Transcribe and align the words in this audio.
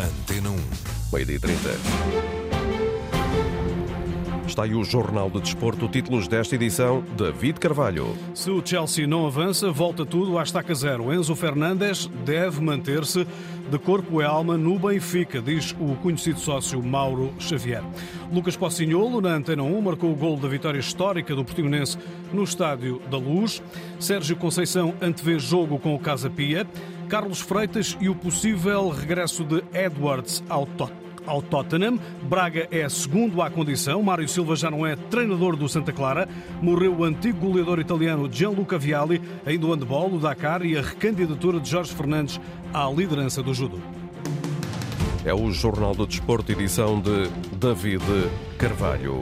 Antena 0.00 0.50
1. 0.50 0.56
Meio-dia 1.12 1.38
30. 1.38 1.60
Está 4.46 4.64
aí 4.64 4.74
o 4.74 4.82
Jornal 4.82 5.30
de 5.30 5.40
Desporto, 5.42 5.86
títulos 5.86 6.26
desta 6.26 6.54
edição, 6.54 7.04
David 7.16 7.60
Carvalho. 7.60 8.16
Se 8.34 8.50
o 8.50 8.64
Chelsea 8.64 9.06
não 9.06 9.26
avança, 9.26 9.70
volta 9.70 10.04
tudo 10.04 10.38
à 10.38 10.42
estaca 10.42 10.74
zero. 10.74 11.12
Enzo 11.14 11.36
Fernandes 11.36 12.10
deve 12.24 12.60
manter-se 12.60 13.26
de 13.70 13.78
corpo 13.78 14.20
e 14.20 14.24
alma 14.24 14.56
no 14.56 14.78
Benfica, 14.78 15.40
diz 15.40 15.76
o 15.78 15.94
conhecido 15.96 16.40
sócio 16.40 16.82
Mauro 16.82 17.32
Xavier. 17.38 17.84
Lucas 18.32 18.56
Pocinholo, 18.56 19.20
na 19.20 19.34
Antena 19.34 19.62
1, 19.62 19.80
marcou 19.82 20.10
o 20.10 20.16
gol 20.16 20.36
da 20.36 20.48
vitória 20.48 20.80
histórica 20.80 21.34
do 21.34 21.44
Portimonense 21.44 21.96
no 22.32 22.42
Estádio 22.42 23.00
da 23.10 23.18
Luz. 23.18 23.62
Sérgio 24.00 24.34
Conceição 24.34 24.94
antevê 25.00 25.38
jogo 25.38 25.78
com 25.78 25.94
o 25.94 25.98
Casa 25.98 26.28
Pia. 26.30 26.66
Carlos 27.10 27.40
Freitas 27.40 27.98
e 28.00 28.08
o 28.08 28.14
possível 28.14 28.88
regresso 28.88 29.44
de 29.44 29.64
Edwards 29.74 30.42
ao 30.48 30.64
Tottenham 30.64 31.10
ao 31.26 31.42
Tottenham. 31.42 31.98
Braga 32.22 32.66
é 32.70 32.88
segundo 32.88 33.42
à 33.42 33.50
condição. 33.50 34.02
Mário 34.02 34.26
Silva 34.26 34.56
já 34.56 34.70
não 34.70 34.86
é 34.86 34.96
treinador 34.96 35.54
do 35.54 35.68
Santa 35.68 35.92
Clara. 35.92 36.26
Morreu 36.62 36.96
o 36.96 37.04
antigo 37.04 37.38
goleador 37.38 37.78
italiano 37.78 38.28
Gianluca 38.32 38.78
Vialli, 38.78 39.20
ainda 39.44 39.66
o 39.66 39.74
handball, 39.74 40.12
o 40.12 40.18
Dakar 40.18 40.64
e 40.64 40.78
a 40.78 40.82
recandidatura 40.82 41.60
de 41.60 41.68
Jorge 41.68 41.94
Fernandes 41.94 42.40
à 42.72 42.88
liderança 42.90 43.42
do 43.42 43.52
judo. 43.52 43.80
É 45.24 45.34
o 45.34 45.52
Jornal 45.52 45.94
do 45.94 46.06
Desporto, 46.06 46.50
edição 46.50 47.00
de 47.00 47.28
David 47.54 48.02
Carvalho. 48.56 49.20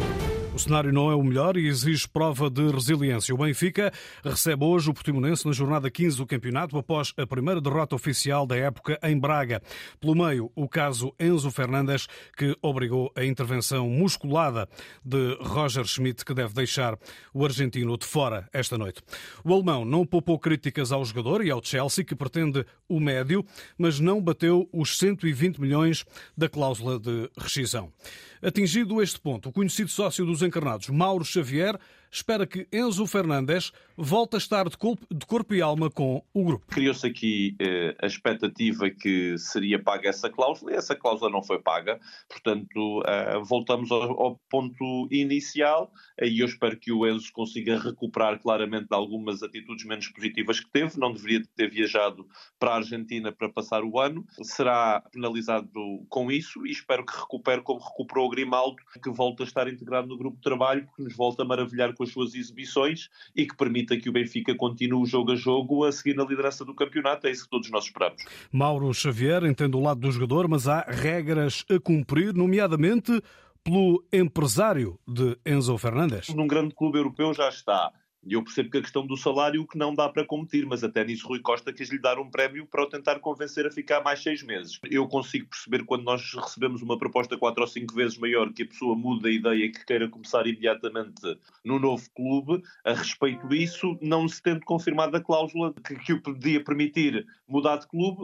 O 0.58 0.60
cenário 0.60 0.92
não 0.92 1.08
é 1.08 1.14
o 1.14 1.22
melhor 1.22 1.56
e 1.56 1.68
exige 1.68 2.08
prova 2.08 2.50
de 2.50 2.68
resiliência. 2.68 3.32
O 3.32 3.38
Benfica 3.38 3.92
recebe 4.24 4.64
hoje 4.64 4.90
o 4.90 4.92
Portimonense 4.92 5.46
na 5.46 5.52
jornada 5.52 5.88
15 5.88 6.16
do 6.16 6.26
campeonato 6.26 6.76
após 6.76 7.14
a 7.16 7.24
primeira 7.24 7.60
derrota 7.60 7.94
oficial 7.94 8.44
da 8.44 8.56
época 8.56 8.98
em 9.04 9.16
Braga. 9.16 9.62
Pelo 10.00 10.16
meio, 10.16 10.50
o 10.56 10.68
caso 10.68 11.14
Enzo 11.16 11.52
Fernandes, 11.52 12.08
que 12.36 12.56
obrigou 12.60 13.12
a 13.14 13.24
intervenção 13.24 13.88
musculada 13.88 14.68
de 15.04 15.38
Roger 15.40 15.84
Schmidt, 15.84 16.24
que 16.24 16.34
deve 16.34 16.52
deixar 16.54 16.98
o 17.32 17.44
argentino 17.44 17.96
de 17.96 18.04
fora 18.04 18.48
esta 18.52 18.76
noite. 18.76 19.00
O 19.44 19.54
alemão 19.54 19.84
não 19.84 20.04
poupou 20.04 20.40
críticas 20.40 20.90
ao 20.90 21.04
jogador 21.04 21.46
e 21.46 21.52
ao 21.52 21.62
Chelsea, 21.62 22.04
que 22.04 22.16
pretende 22.16 22.66
o 22.88 22.98
médio, 22.98 23.46
mas 23.78 24.00
não 24.00 24.20
bateu 24.20 24.68
os 24.72 24.98
120 24.98 25.60
milhões 25.60 26.04
da 26.36 26.48
cláusula 26.48 26.98
de 26.98 27.30
rescisão. 27.38 27.92
Atingido 28.40 29.02
este 29.02 29.18
ponto, 29.18 29.48
o 29.48 29.52
conhecido 29.52 29.90
sócio 29.90 30.24
dos 30.24 30.42
encarnados, 30.48 30.88
Mauro 30.88 31.24
Xavier, 31.24 31.78
espera 32.10 32.46
que 32.46 32.66
Enzo 32.72 33.06
Fernandes 33.06 33.72
volte 33.96 34.36
a 34.36 34.38
estar 34.38 34.68
de 34.68 34.76
corpo, 34.76 35.06
de 35.12 35.26
e 35.56 35.62
alma 35.62 35.90
com 35.90 36.22
o 36.32 36.44
grupo. 36.44 36.66
Criou-se 36.68 37.06
aqui 37.06 37.56
eh, 37.58 37.96
a 38.00 38.06
expectativa 38.06 38.88
que 38.90 39.36
seria 39.38 39.82
paga 39.82 40.08
essa 40.08 40.30
cláusula 40.30 40.72
e 40.72 40.76
essa 40.76 40.94
cláusula 40.94 41.30
não 41.30 41.42
foi 41.42 41.58
paga, 41.58 41.98
portanto 42.28 43.02
eh, 43.06 43.38
voltamos 43.44 43.90
ao, 43.90 44.02
ao, 44.20 44.40
ponto 44.48 45.08
inicial. 45.10 45.90
E 46.20 46.40
eu 46.40 46.46
espero 46.46 46.76
que 46.78 46.92
o 46.92 47.06
Enzo 47.06 47.32
consiga 47.32 47.78
recuperar 47.78 48.40
claramente 48.40 48.88
algumas 48.90 49.42
atitudes 49.42 49.84
menos 49.84 50.08
positivas 50.08 50.60
que 50.60 50.70
teve, 50.70 50.98
não 50.98 51.12
deveria 51.12 51.42
ter 51.56 51.70
viajado 51.70 52.26
para 52.58 52.72
a 52.72 52.76
Argentina 52.76 53.32
para 53.32 53.48
passar 53.48 53.82
o 53.84 53.98
ano, 53.98 54.24
será 54.42 55.00
penalizado 55.12 55.70
com 56.08 56.30
isso 56.30 56.66
e 56.66 56.70
espero 56.70 57.04
que 57.04 57.16
recupere 57.16 57.62
como 57.62 57.80
recuperou 57.80 58.26
o 58.26 58.30
Grimaldo, 58.30 58.76
que 59.02 59.10
volta 59.10 59.42
a 59.42 59.46
estar 59.46 59.68
integrado 59.68 60.08
no 60.08 60.16
grupo 60.16 60.36
de 60.36 60.42
trabalho, 60.42 60.88
que 60.96 61.02
nos 61.02 61.16
volta 61.16 61.42
a 61.42 61.46
maravilhar 61.46 61.94
com 61.98 62.04
as 62.04 62.10
suas 62.10 62.34
exibições 62.34 63.10
e 63.34 63.44
que 63.44 63.56
permita 63.56 63.98
que 63.98 64.08
o 64.08 64.12
Benfica 64.12 64.54
continue 64.54 65.04
jogo 65.04 65.32
a 65.32 65.36
jogo 65.36 65.84
a 65.84 65.90
seguir 65.90 66.14
na 66.14 66.24
liderança 66.24 66.64
do 66.64 66.72
campeonato. 66.72 67.26
É 67.26 67.30
isso 67.30 67.44
que 67.44 67.50
todos 67.50 67.68
nós 67.70 67.84
esperamos. 67.84 68.22
Mauro 68.52 68.94
Xavier 68.94 69.44
entende 69.44 69.76
o 69.76 69.80
lado 69.80 70.00
do 70.00 70.12
jogador, 70.12 70.48
mas 70.48 70.68
há 70.68 70.82
regras 70.82 71.64
a 71.68 71.80
cumprir, 71.80 72.32
nomeadamente 72.32 73.20
pelo 73.64 74.02
empresário 74.12 74.98
de 75.06 75.36
Enzo 75.44 75.76
Fernandes. 75.76 76.28
Num 76.28 76.46
grande 76.46 76.74
clube 76.74 76.98
europeu 76.98 77.34
já 77.34 77.48
está 77.48 77.92
e 78.28 78.34
eu 78.34 78.44
percebo 78.44 78.70
que 78.70 78.76
a 78.76 78.82
questão 78.82 79.06
do 79.06 79.16
salário 79.16 79.66
que 79.66 79.78
não 79.78 79.94
dá 79.94 80.06
para 80.06 80.22
competir, 80.22 80.66
mas 80.66 80.84
até 80.84 81.02
nisso 81.02 81.26
Rui 81.26 81.40
Costa 81.40 81.72
quis 81.72 81.88
lhe 81.88 81.98
dar 81.98 82.18
um 82.18 82.30
prémio 82.30 82.66
para 82.66 82.82
o 82.82 82.86
tentar 82.86 83.18
convencer 83.20 83.66
a 83.66 83.70
ficar 83.70 84.02
mais 84.04 84.22
seis 84.22 84.42
meses. 84.42 84.78
Eu 84.90 85.08
consigo 85.08 85.46
perceber 85.46 85.84
quando 85.84 86.04
nós 86.04 86.34
recebemos 86.34 86.82
uma 86.82 86.98
proposta 86.98 87.38
quatro 87.38 87.62
ou 87.62 87.66
cinco 87.66 87.94
vezes 87.94 88.18
maior 88.18 88.52
que 88.52 88.64
a 88.64 88.66
pessoa 88.66 88.94
muda 88.94 89.28
a 89.28 89.32
ideia 89.32 89.72
que 89.72 89.84
queira 89.86 90.08
começar 90.10 90.46
imediatamente 90.46 91.38
no 91.64 91.78
novo 91.78 92.04
clube. 92.14 92.62
A 92.84 92.92
respeito 92.92 93.48
disso, 93.48 93.98
não 94.02 94.28
se 94.28 94.42
tendo 94.42 94.60
confirmado 94.60 95.16
a 95.16 95.20
cláusula 95.22 95.72
que, 95.72 95.96
que 95.96 96.12
o 96.12 96.20
podia 96.20 96.62
permitir 96.62 97.26
mudar 97.48 97.78
de 97.78 97.88
clube, 97.88 98.20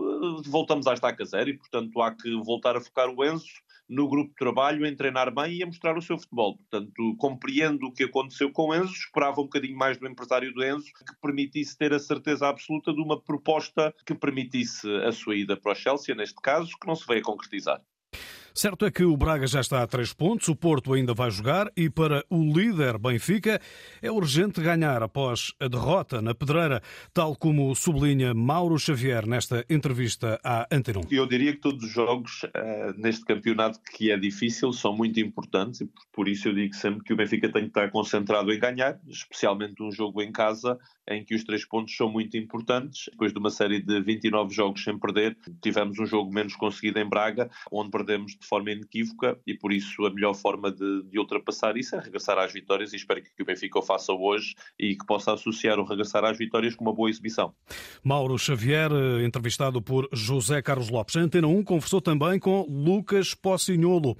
voltamos 0.47 0.87
à 0.87 0.93
estaca 0.93 1.25
zero 1.25 1.49
e, 1.49 1.57
portanto, 1.57 2.03
há 2.03 2.11
que 2.11 2.37
voltar 2.43 2.77
a 2.77 2.81
focar 2.81 3.09
o 3.09 3.25
Enzo 3.25 3.65
no 3.89 4.09
grupo 4.09 4.31
de 4.31 4.37
trabalho, 4.37 4.87
em 4.87 4.97
treinar 4.97 5.33
bem 5.35 5.55
e 5.55 5.63
a 5.63 5.67
mostrar 5.67 5.97
o 5.97 6.03
seu 6.03 6.19
futebol. 6.19 6.57
Portanto, 6.57 7.17
compreendo 7.19 7.87
o 7.87 7.93
que 7.93 8.05
aconteceu 8.05 8.51
com 8.51 8.75
Enzo, 8.75 8.93
esperava 8.93 9.41
um 9.41 9.45
bocadinho 9.45 9.77
mais 9.77 9.99
do 9.99 10.07
empresário 10.07 10.53
do 10.53 10.65
Enzo, 10.65 10.87
que 10.87 11.21
permitisse 11.21 11.77
ter 11.77 11.93
a 11.93 11.99
certeza 11.99 12.49
absoluta 12.49 12.93
de 12.93 13.01
uma 13.01 13.21
proposta 13.21 13.95
que 14.07 14.15
permitisse 14.15 14.89
a 15.05 15.13
sua 15.13 15.37
ida 15.37 15.57
para 15.57 15.73
o 15.73 15.75
Chelsea, 15.75 16.15
neste 16.15 16.41
caso, 16.41 16.71
que 16.81 16.87
não 16.87 16.97
se 16.97 17.07
veio 17.07 17.21
a 17.21 17.25
concretizar. 17.25 17.81
Certo 18.57 18.87
é 18.87 18.91
que 18.93 19.03
o 19.03 19.17
Braga 19.17 19.49
já 19.49 19.61
está 19.61 19.83
a 19.83 19.87
três 19.87 20.13
pontos, 20.13 20.47
o 20.47 20.55
Porto 20.55 20.93
ainda 20.93 21.13
vai 21.13 21.29
jogar 21.29 21.73
e 21.77 21.91
para 21.91 22.25
o 22.31 22.41
líder 22.41 22.99
Benfica 22.99 23.61
é 24.01 24.13
urgente 24.13 24.61
ganhar 24.61 25.03
após 25.03 25.53
a 25.59 25.67
derrota 25.67 26.23
na 26.23 26.37
Pedreira, 26.37 26.81
tal 27.13 27.35
como 27.35 27.75
sublinha 27.75 28.33
Mauro 28.33 28.79
Xavier 28.79 29.27
nesta 29.27 29.67
entrevista 29.69 30.39
à 30.45 30.69
Antena 30.71 31.01
Eu 31.11 31.27
diria 31.27 31.53
que 31.53 31.59
todos 31.59 31.83
os 31.83 31.91
jogos 31.91 32.45
uh, 32.45 32.95
neste 32.97 33.25
campeonato 33.25 33.81
que 33.91 34.13
é 34.13 34.17
difícil 34.17 34.73
são 34.73 34.97
muito 34.97 35.19
importantes 35.19 35.81
e 35.81 35.91
por 36.13 36.29
isso 36.29 36.47
eu 36.47 36.55
digo 36.55 36.77
sempre 36.77 37.03
que 37.03 37.13
o 37.13 37.17
Benfica 37.17 37.51
tem 37.51 37.63
que 37.63 37.71
estar 37.71 37.91
concentrado 37.91 38.53
em 38.53 38.61
ganhar, 38.61 39.01
especialmente 39.09 39.83
um 39.83 39.91
jogo 39.91 40.23
em 40.23 40.31
casa 40.31 40.79
em 41.09 41.25
que 41.25 41.35
os 41.35 41.45
três 41.45 41.65
pontos 41.65 41.97
são 41.97 42.11
muito 42.11 42.37
importantes. 42.37 43.07
Depois 43.11 43.33
de 43.33 43.39
uma 43.39 43.51
série 43.51 43.81
de 43.81 44.01
29 44.01 44.55
jogos 44.55 44.83
sem 44.83 44.99
perder, 44.99 45.37
tivemos 45.61 45.99
um 45.99 46.07
jogo 46.07 46.33
menos 46.33 46.57
conseguido 46.57 46.99
em 46.99 47.09
Braga, 47.09 47.51
onde 47.71 47.91
perdemos 47.91 48.37
de 48.45 48.49
forma 48.49 48.71
inequívoca 48.71 49.39
e 49.47 49.55
por 49.55 49.73
isso 49.73 50.05
a 50.05 50.11
melhor 50.11 50.35
forma 50.35 50.71
de, 50.71 51.03
de 51.05 51.19
ultrapassar 51.19 51.77
isso 51.77 51.97
é 51.97 52.01
regressar 52.01 52.39
às 52.39 52.53
vitórias 52.53 52.93
e 52.93 52.97
espero 52.97 53.23
que 53.23 53.43
o 53.43 53.47
Benfica 53.47 53.79
o 53.79 53.83
faça 53.83 54.13
hoje 54.13 54.55
e 54.79 54.95
que 54.95 55.05
possa 55.07 55.33
associar 55.33 55.79
o 55.79 55.85
regressar 55.85 56.25
às 56.25 56.37
vitórias 56.37 56.75
com 56.75 56.85
uma 56.85 56.93
boa 56.93 57.11
exibição. 57.11 57.53
Mauro 58.03 58.39
Xavier, 58.39 58.91
eh, 58.93 59.25
entrevistado 59.25 59.81
por 59.83 60.09
José 60.13 60.61
Carlos 60.63 60.91
Lopes. 60.91 61.17
A 61.17 61.21
Antena 61.21 61.49
1 61.49 61.65
conversou 61.65 62.01
também 62.01 62.39
com 62.39 62.63
Lucas 62.69 63.35
Pocinholo. 63.35 64.17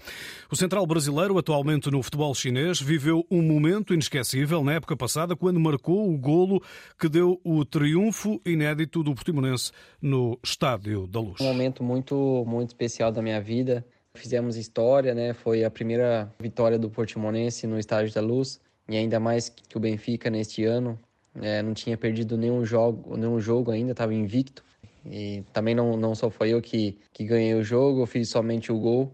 O 0.51 0.57
central 0.57 0.87
brasileiro, 0.87 1.39
atualmente 1.39 1.91
no 1.91 2.03
futebol 2.03 2.35
chinês, 2.35 2.81
viveu 2.81 3.27
um 3.31 3.43
momento 3.43 3.93
inesquecível 3.93 4.65
na 4.65 4.75
época 4.75 4.97
passada 4.97 5.37
quando 5.37 5.61
marcou 5.61 6.13
o 6.13 6.17
golo 6.17 6.63
que 6.99 7.09
deu 7.09 7.41
o 7.45 7.65
triunfo 7.65 8.41
inédito 8.47 9.03
do 9.03 9.15
Portimonense 9.15 9.71
no 10.01 10.39
Estádio 10.43 11.07
da 11.07 11.21
Luz. 11.21 11.41
Um 11.41 11.45
momento 11.45 11.83
muito, 11.83 12.45
muito 12.47 12.71
especial 12.71 13.13
da 13.13 13.21
minha 13.21 13.41
vida. 13.41 13.85
Fizemos 14.17 14.57
história, 14.57 15.15
né? 15.15 15.35
Foi 15.35 15.65
a 15.65 15.71
primeira 15.71 16.33
vitória 16.39 16.79
do 16.79 16.89
Portimonense 16.89 17.67
no 17.67 17.79
Estádio 17.79 18.15
da 18.15 18.21
Luz 18.21 18.61
e 18.89 18.97
ainda 18.97 19.19
mais 19.19 19.49
que 19.49 19.77
o 19.77 19.81
Benfica 19.81 20.31
neste 20.31 20.65
ano 20.65 20.99
é, 21.41 21.63
não 21.63 21.75
tinha 21.75 21.97
perdido 21.97 22.37
nenhum 22.37 22.65
jogo, 22.65 23.17
nenhum 23.17 23.41
jogo 23.41 23.71
ainda, 23.71 23.93
estava 23.93 24.15
invicto. 24.15 24.65
E 25.05 25.43
também 25.53 25.75
não, 25.75 25.97
não 25.97 26.15
só 26.15 26.31
foi 26.31 26.51
eu 26.51 26.63
que, 26.63 26.99
que 27.13 27.25
ganhei 27.25 27.55
o 27.55 27.63
jogo, 27.63 28.03
eu 28.03 28.07
fiz 28.07 28.29
somente 28.29 28.73
o 28.73 28.79
gol, 28.79 29.13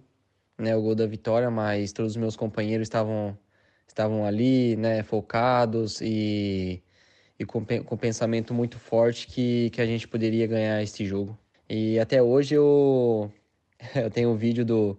né, 0.58 0.76
o 0.76 0.82
gol 0.82 0.94
da 0.94 1.06
vitória, 1.06 1.50
mas 1.50 1.92
todos 1.92 2.12
os 2.12 2.16
meus 2.16 2.36
companheiros 2.36 2.86
estavam 2.86 3.36
estavam 3.88 4.24
ali, 4.24 4.76
né, 4.76 5.02
focados 5.02 6.00
e 6.00 6.82
e 7.38 7.44
com, 7.44 7.64
com 7.64 7.96
pensamento 7.96 8.52
muito 8.52 8.78
forte 8.78 9.26
que, 9.26 9.70
que 9.70 9.80
a 9.80 9.86
gente 9.86 10.06
poderia 10.06 10.46
ganhar 10.46 10.82
este 10.82 11.06
jogo. 11.06 11.38
E 11.68 11.98
até 11.98 12.22
hoje 12.22 12.54
eu, 12.54 13.32
eu 13.94 14.10
tenho 14.10 14.30
um 14.30 14.36
vídeo 14.36 14.64
do, 14.64 14.98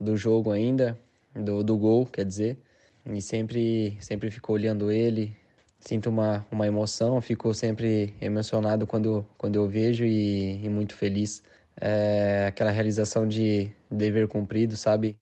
do 0.00 0.16
jogo 0.16 0.52
ainda, 0.52 1.00
do, 1.34 1.62
do 1.64 1.76
gol, 1.78 2.06
quer 2.06 2.24
dizer, 2.24 2.58
e 3.06 3.20
sempre, 3.22 3.98
sempre 4.02 4.30
fico 4.30 4.52
olhando 4.52 4.90
ele, 4.90 5.36
sinto 5.80 6.10
uma, 6.10 6.46
uma 6.50 6.66
emoção, 6.66 7.20
fico 7.20 7.54
sempre 7.54 8.14
emocionado 8.20 8.86
quando, 8.86 9.26
quando 9.38 9.56
eu 9.56 9.68
vejo 9.68 10.04
e, 10.04 10.64
e 10.64 10.68
muito 10.68 10.94
feliz. 10.96 11.42
É 11.80 12.46
aquela 12.48 12.70
realização 12.70 13.26
de 13.28 13.70
dever 13.90 14.28
cumprido, 14.28 14.76
sabe? 14.76 15.18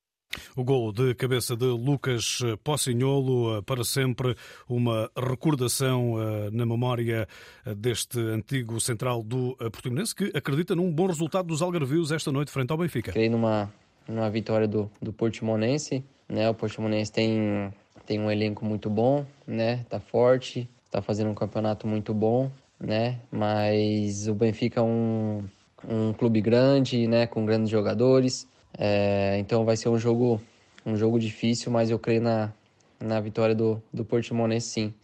O 0.56 0.64
gol 0.64 0.92
de 0.92 1.14
cabeça 1.14 1.56
de 1.56 1.66
Lucas 1.66 2.38
Pocinholo, 2.62 3.58
eh, 3.58 3.62
para 3.62 3.84
sempre 3.84 4.36
uma 4.68 5.10
recordação 5.16 6.20
eh, 6.20 6.50
na 6.50 6.66
memória 6.66 7.26
eh, 7.64 7.74
deste 7.74 8.18
antigo 8.18 8.80
central 8.80 9.22
do 9.22 9.56
Portimonense, 9.56 10.14
que 10.14 10.30
acredita 10.34 10.74
num 10.74 10.92
bom 10.92 11.06
resultado 11.06 11.46
dos 11.46 11.62
Algarvios 11.62 12.12
esta 12.12 12.30
noite 12.30 12.50
frente 12.50 12.70
ao 12.70 12.78
Benfica. 12.78 13.12
Creio 13.12 13.30
numa, 13.30 13.72
numa 14.08 14.30
vitória 14.30 14.68
do, 14.68 14.90
do 15.00 15.12
Portimonense, 15.12 16.04
né? 16.28 16.48
O 16.48 16.54
Portimonense 16.54 17.12
tem, 17.12 17.72
tem 18.06 18.20
um 18.20 18.30
elenco 18.30 18.64
muito 18.64 18.88
bom, 18.90 19.26
né? 19.46 19.84
Tá 19.88 20.00
forte, 20.00 20.68
tá 20.90 21.00
fazendo 21.00 21.30
um 21.30 21.34
campeonato 21.34 21.86
muito 21.86 22.12
bom, 22.12 22.50
né? 22.78 23.18
Mas 23.30 24.28
o 24.28 24.34
Benfica 24.34 24.80
é 24.80 24.82
um 24.82 25.44
um 25.88 26.12
clube 26.12 26.40
grande, 26.40 27.06
né, 27.06 27.26
com 27.26 27.44
grandes 27.44 27.70
jogadores. 27.70 28.46
É, 28.78 29.36
então 29.38 29.64
vai 29.64 29.76
ser 29.76 29.88
um 29.88 29.98
jogo, 29.98 30.40
um 30.84 30.96
jogo 30.96 31.18
difícil, 31.18 31.70
mas 31.70 31.90
eu 31.90 31.98
creio 31.98 32.22
na, 32.22 32.52
na 33.00 33.20
vitória 33.20 33.54
do, 33.54 33.82
do 33.92 34.04
Portimonense 34.04 34.68
sim. 34.68 34.94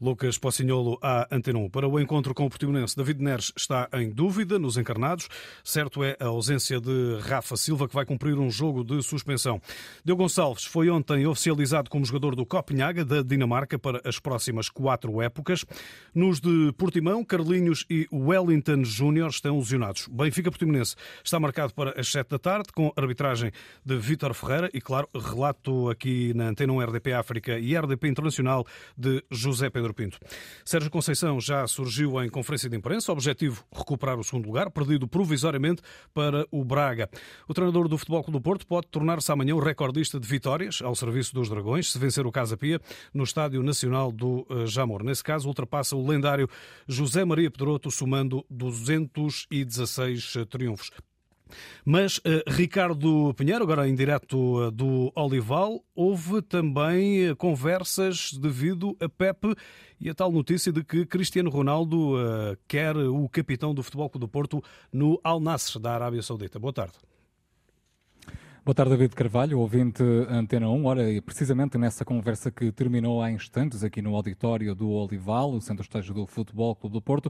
Lucas 0.00 0.38
Pocinholo 0.38 0.98
à 1.02 1.26
Antena 1.30 1.58
1. 1.58 1.70
Para 1.70 1.88
o 1.88 1.98
encontro 1.98 2.34
com 2.34 2.46
o 2.46 2.50
Portimonense, 2.50 2.96
David 2.96 3.22
Neres 3.22 3.52
está 3.56 3.88
em 3.92 4.10
dúvida 4.10 4.58
nos 4.58 4.76
encarnados. 4.76 5.28
Certo 5.64 6.02
é 6.04 6.16
a 6.20 6.26
ausência 6.26 6.80
de 6.80 7.18
Rafa 7.22 7.56
Silva, 7.56 7.88
que 7.88 7.94
vai 7.94 8.04
cumprir 8.04 8.38
um 8.38 8.50
jogo 8.50 8.84
de 8.84 9.02
suspensão. 9.02 9.60
Deu 10.04 10.16
Gonçalves 10.16 10.64
foi 10.64 10.90
ontem 10.90 11.26
oficializado 11.26 11.90
como 11.90 12.04
jogador 12.04 12.34
do 12.34 12.44
Copenhaga, 12.44 13.04
da 13.04 13.22
Dinamarca, 13.22 13.78
para 13.78 14.00
as 14.04 14.18
próximas 14.18 14.68
quatro 14.68 15.20
épocas. 15.20 15.64
Nos 16.14 16.40
de 16.40 16.72
Portimão, 16.76 17.24
Carlinhos 17.24 17.84
e 17.88 18.06
Wellington 18.12 18.84
Júnior 18.84 19.30
estão 19.30 19.58
lesionados. 19.58 20.08
Benfica 20.08 20.50
Portimonense 20.50 20.96
está 21.24 21.38
marcado 21.38 21.74
para 21.74 21.98
as 21.98 22.08
sete 22.08 22.30
da 22.30 22.38
tarde, 22.38 22.68
com 22.74 22.92
arbitragem 22.96 23.50
de 23.84 23.96
Vítor 23.96 24.34
Ferreira 24.34 24.70
e, 24.72 24.80
claro, 24.80 25.08
relato 25.14 25.88
aqui 25.90 26.32
na 26.34 26.48
Antena 26.48 26.72
1 26.72 26.80
RDP 26.80 27.12
África 27.12 27.58
e 27.58 27.76
RDP 27.76 28.08
Internacional 28.08 28.66
de 28.96 29.22
José 29.30 29.61
Pedro 29.70 29.82
Pedro 29.82 29.94
Pinto. 29.94 30.18
Sérgio 30.64 30.90
Conceição 30.90 31.40
já 31.40 31.66
surgiu 31.66 32.22
em 32.22 32.28
conferência 32.28 32.68
de 32.68 32.76
imprensa, 32.76 33.12
objetivo 33.12 33.64
recuperar 33.72 34.18
o 34.18 34.24
segundo 34.24 34.46
lugar, 34.46 34.70
perdido 34.70 35.06
provisoriamente 35.06 35.82
para 36.14 36.46
o 36.50 36.64
Braga. 36.64 37.08
O 37.48 37.54
treinador 37.54 37.88
do 37.88 37.98
Futebol 37.98 38.22
Clube 38.22 38.38
do 38.38 38.42
Porto 38.42 38.66
pode 38.66 38.86
tornar-se 38.88 39.30
amanhã 39.30 39.54
o 39.54 39.60
recordista 39.60 40.18
de 40.18 40.26
vitórias 40.26 40.80
ao 40.82 40.94
serviço 40.94 41.34
dos 41.34 41.48
Dragões, 41.48 41.92
se 41.92 41.98
vencer 41.98 42.26
o 42.26 42.32
Casa 42.32 42.56
Pia 42.56 42.80
no 43.12 43.24
Estádio 43.24 43.62
Nacional 43.62 44.10
do 44.10 44.46
eh, 44.48 44.66
Jamor. 44.66 45.02
Nesse 45.02 45.22
caso, 45.22 45.48
ultrapassa 45.48 45.94
o 45.94 46.06
lendário 46.06 46.48
José 46.86 47.24
Maria 47.24 47.50
Pedroto, 47.50 47.90
somando 47.90 48.44
216 48.50 50.34
triunfos. 50.48 50.90
Mas 51.84 52.18
uh, 52.18 52.22
Ricardo 52.48 53.34
Pinheiro, 53.34 53.64
agora 53.64 53.88
em 53.88 53.94
direto 53.94 54.36
uh, 54.36 54.70
do 54.70 55.12
Olival, 55.14 55.84
houve 55.94 56.42
também 56.42 57.30
uh, 57.30 57.36
conversas 57.36 58.32
devido 58.32 58.96
a 59.00 59.08
Pepe 59.08 59.54
e 60.00 60.10
a 60.10 60.14
tal 60.14 60.30
notícia 60.30 60.72
de 60.72 60.82
que 60.82 61.06
Cristiano 61.06 61.50
Ronaldo 61.50 62.16
quer 62.66 62.96
o 62.96 63.28
capitão 63.28 63.72
do 63.72 63.84
Futebol 63.84 64.10
Clube 64.10 64.26
do 64.26 64.28
Porto 64.28 64.62
no 64.92 65.20
Al 65.22 65.38
Nassr 65.38 65.78
da 65.78 65.94
Arábia 65.94 66.22
Saudita. 66.22 66.58
Boa 66.58 66.72
tarde. 66.72 66.94
Boa 68.64 68.76
tarde, 68.76 68.92
David 68.92 69.16
Carvalho, 69.16 69.58
ouvinte 69.58 70.04
Antena 70.28 70.68
1. 70.68 70.84
Ora, 70.84 71.02
precisamente 71.20 71.76
nessa 71.76 72.04
conversa 72.04 72.48
que 72.48 72.70
terminou 72.70 73.20
há 73.20 73.28
instantes 73.28 73.82
aqui 73.82 74.00
no 74.00 74.14
auditório 74.14 74.72
do 74.72 74.88
Olival, 74.88 75.50
o 75.50 75.60
centro 75.60 75.82
estágio 75.82 76.14
do 76.14 76.24
Futebol 76.28 76.76
Clube 76.76 76.94
do 76.94 77.02
Porto, 77.02 77.28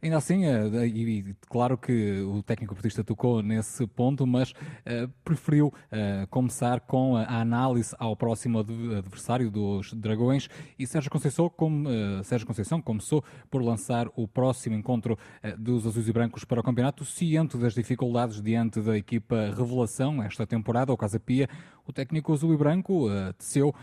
Ainda 0.00 0.16
assim, 0.16 0.46
eh, 0.46 0.86
e 0.86 1.34
claro 1.48 1.76
que 1.76 2.20
o 2.20 2.40
técnico 2.40 2.72
portista 2.72 3.02
tocou 3.02 3.42
nesse 3.42 3.84
ponto, 3.84 4.24
mas 4.24 4.52
uh, 4.52 5.08
preferiu 5.24 5.68
uh, 5.68 6.26
começar 6.30 6.78
com 6.80 7.16
a 7.16 7.40
análise 7.40 7.96
ao 7.98 8.16
próximo 8.16 8.60
adversário 8.60 9.50
dos 9.50 9.92
Dragões 9.94 10.48
e 10.78 10.86
Sérgio 10.86 11.10
Conceição, 11.10 11.50
como, 11.50 11.88
Sérgio 12.22 12.46
Conceição 12.46 12.80
começou 12.80 13.24
por 13.50 13.60
lançar 13.60 14.06
o 14.14 14.28
próximo 14.28 14.76
encontro 14.76 15.18
dos 15.58 15.84
Azuis 15.84 16.06
e 16.06 16.12
Brancos 16.12 16.44
para 16.44 16.60
o 16.60 16.62
campeonato, 16.62 17.04
ciente 17.04 17.56
das 17.56 17.74
dificuldades 17.74 18.40
diante 18.40 18.80
da 18.80 18.96
equipa 18.96 19.52
Revelação 19.56 20.22
esta 20.22 20.46
temporada, 20.46 20.92
o 20.92 20.96
Casa 20.96 21.18
Pia. 21.18 21.48
O 21.84 21.92
técnico 21.92 22.32
azul 22.32 22.54
e 22.54 22.56
branco 22.56 23.08
teceu 23.36 23.74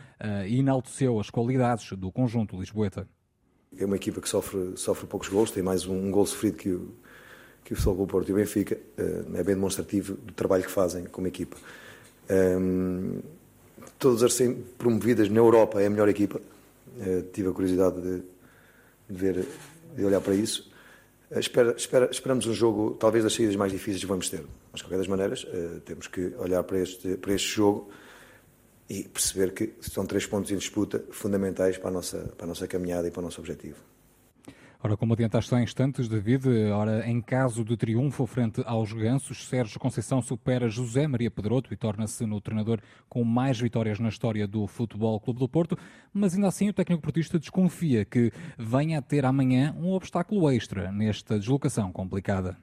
e 0.48 0.60
enalteceu 0.60 1.20
as 1.20 1.30
qualidades 1.30 1.92
do 1.94 2.12
conjunto 2.12 2.58
lisboeta 2.58 3.08
é 3.78 3.86
uma 3.86 3.96
equipa 3.96 4.22
que 4.22 4.30
sofre, 4.30 4.74
sofre 4.76 5.06
poucos 5.06 5.30
gols, 5.30 5.52
tem 5.52 5.62
mais 5.62 5.86
um, 5.86 6.08
um 6.08 6.12
gol 6.12 6.26
sofrido 6.26 6.58
que 6.58 6.70
o, 6.70 6.90
que 7.64 7.74
o 7.74 7.76
Futebol 7.76 8.08
Porto 8.08 8.30
e 8.30 8.32
o 8.32 8.36
Benfica. 8.36 8.78
Uh, 8.98 9.36
é 9.36 9.44
bem 9.44 9.56
demonstrativo 9.56 10.14
do 10.16 10.34
trabalho 10.34 10.64
que 10.64 10.72
fazem 10.72 11.06
como 11.06 11.28
equipa. 11.28 11.58
Um, 12.30 12.34
ehm, 12.34 13.20
todas 14.00 14.24
as 14.24 14.38
promovidas 14.78 15.30
na 15.30 15.40
Europa 15.40 15.82
é 15.82 15.88
a 15.88 15.90
melhor 15.90 16.08
equipa. 16.08 16.40
Uh, 16.98 17.24
tive 17.34 17.50
a 17.50 17.52
curiosidade 17.52 18.00
de, 18.00 18.22
de, 19.10 19.20
ver, 19.20 19.46
de 19.96 20.06
olhar 20.06 20.22
para 20.22 20.36
isso. 20.36 20.72
Uh, 21.32 21.40
espera, 21.40 21.76
espera, 21.76 22.10
esperamos 22.12 22.46
um 22.46 22.54
jogo, 22.54 22.96
talvez 23.00 23.24
das 23.24 23.34
saídas 23.34 23.56
mais 23.56 23.72
difíceis 23.72 24.02
que 24.02 24.08
vamos 24.08 24.30
ter. 24.30 24.44
Mas, 24.72 24.80
de 24.80 24.86
qualquer 24.86 24.98
das 24.98 25.08
maneiras, 25.08 25.48
temos 25.86 26.08
que 26.08 26.34
olhar 26.38 26.62
para 26.64 26.80
este, 26.80 27.16
para 27.16 27.34
este 27.34 27.48
jogo 27.48 27.90
e 28.90 29.04
perceber 29.04 29.54
que 29.54 29.74
são 29.82 30.06
três 30.06 30.26
pontos 30.26 30.52
em 30.52 30.58
disputa 30.58 31.04
fundamentais 31.12 31.78
para 31.78 31.90
a 31.90 31.94
nossa, 31.94 32.18
para 32.38 32.46
a 32.46 32.48
nossa 32.48 32.68
caminhada 32.68 33.08
e 33.08 33.12
para 33.12 33.22
o 33.22 33.24
nosso 33.24 33.40
objetivo. 33.40 33.78
Ora, 34.86 34.96
como 34.96 35.14
adiantaste 35.14 35.56
há 35.56 35.64
instantes, 35.64 36.08
David, 36.08 36.48
ora, 36.72 37.10
em 37.10 37.20
caso 37.20 37.66
de 37.66 37.76
triunfo 37.76 38.28
frente 38.28 38.62
aos 38.68 38.94
gansos, 38.94 39.48
Sérgio 39.48 39.80
Conceição 39.80 40.22
supera 40.22 40.70
José 40.70 41.08
Maria 41.08 41.32
Pedroto 41.32 41.74
e 41.74 41.76
torna-se 41.76 42.24
no 42.24 42.40
treinador 42.40 42.80
com 43.10 43.24
mais 43.24 43.60
vitórias 43.60 44.00
na 44.00 44.10
história 44.10 44.48
do 44.48 44.68
Futebol 44.68 45.20
Clube 45.20 45.40
do 45.40 45.50
Porto, 45.50 45.76
mas 46.14 46.36
ainda 46.36 46.50
assim 46.50 46.70
o 46.70 46.74
técnico 46.74 47.02
portista 47.02 47.40
desconfia 47.40 48.06
que 48.06 48.32
venha 48.60 49.00
a 49.00 49.02
ter 49.02 49.26
amanhã 49.26 49.76
um 49.76 49.92
obstáculo 49.92 50.52
extra 50.52 50.92
nesta 50.92 51.40
deslocação 51.40 51.92
complicada. 51.92 52.56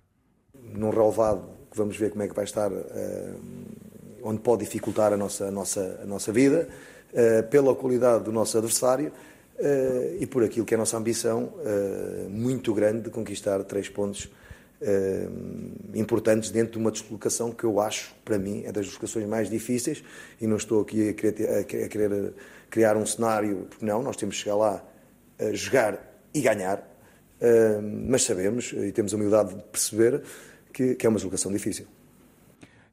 Num 0.55 0.91
relevado, 0.91 1.43
vamos 1.75 1.97
ver 1.97 2.11
como 2.11 2.23
é 2.23 2.29
que 2.29 2.37
vai 2.37 2.45
estar 2.45 2.71
uh, 2.71 3.41
onde 4.23 4.41
pode 4.41 4.65
dificultar 4.65 5.13
a 5.13 5.17
nossa, 5.17 5.47
a 5.47 5.51
nossa, 5.51 6.01
a 6.03 6.07
nossa 6.07 6.33
vida, 6.33 6.69
uh, 7.13 7.49
pela 7.49 7.75
qualidade 7.75 8.25
do 8.25 8.33
nosso 8.33 8.57
adversário 8.57 9.13
uh, 9.59 10.17
e 10.19 10.27
por 10.27 10.43
aquilo 10.43 10.65
que 10.65 10.75
é 10.75 10.77
a 10.77 10.79
nossa 10.79 10.97
ambição 10.97 11.45
uh, 11.45 12.31
muito 12.31 12.73
grande 12.73 13.03
de 13.03 13.11
conquistar 13.11 13.63
três 13.65 13.89
pontos 13.89 14.31
importantes 15.95 16.51
dentro 16.51 16.73
de 16.73 16.79
uma 16.79 16.91
deslocação 16.91 17.53
que 17.53 17.63
eu 17.63 17.79
acho, 17.79 18.13
para 18.25 18.37
mim, 18.37 18.65
é 18.67 18.73
das 18.73 18.87
deslocações 18.87 19.29
mais 19.29 19.49
difíceis 19.49 20.03
e 20.41 20.47
não 20.49 20.57
estou 20.57 20.83
aqui 20.83 21.11
a 21.11 21.15
querer, 21.15 21.59
a 21.61 21.63
querer 21.63 22.35
criar 22.69 22.97
um 22.97 23.07
cenário, 23.07 23.69
porque 23.71 23.87
não, 23.87 24.03
nós 24.03 24.17
temos 24.17 24.35
que 24.35 24.43
chegar 24.43 24.57
lá, 24.57 24.85
jogar 25.53 26.21
e 26.35 26.41
ganhar, 26.41 26.85
mas 27.81 28.25
sabemos 28.25 28.73
e 28.73 28.91
temos 28.91 29.15
a 29.15 29.17
humildade 29.17 29.55
de 29.55 29.63
perceber 29.63 30.21
que, 30.73 30.97
que 30.97 31.07
é 31.07 31.09
uma 31.09 31.15
deslocação 31.15 31.53
difícil. 31.53 31.87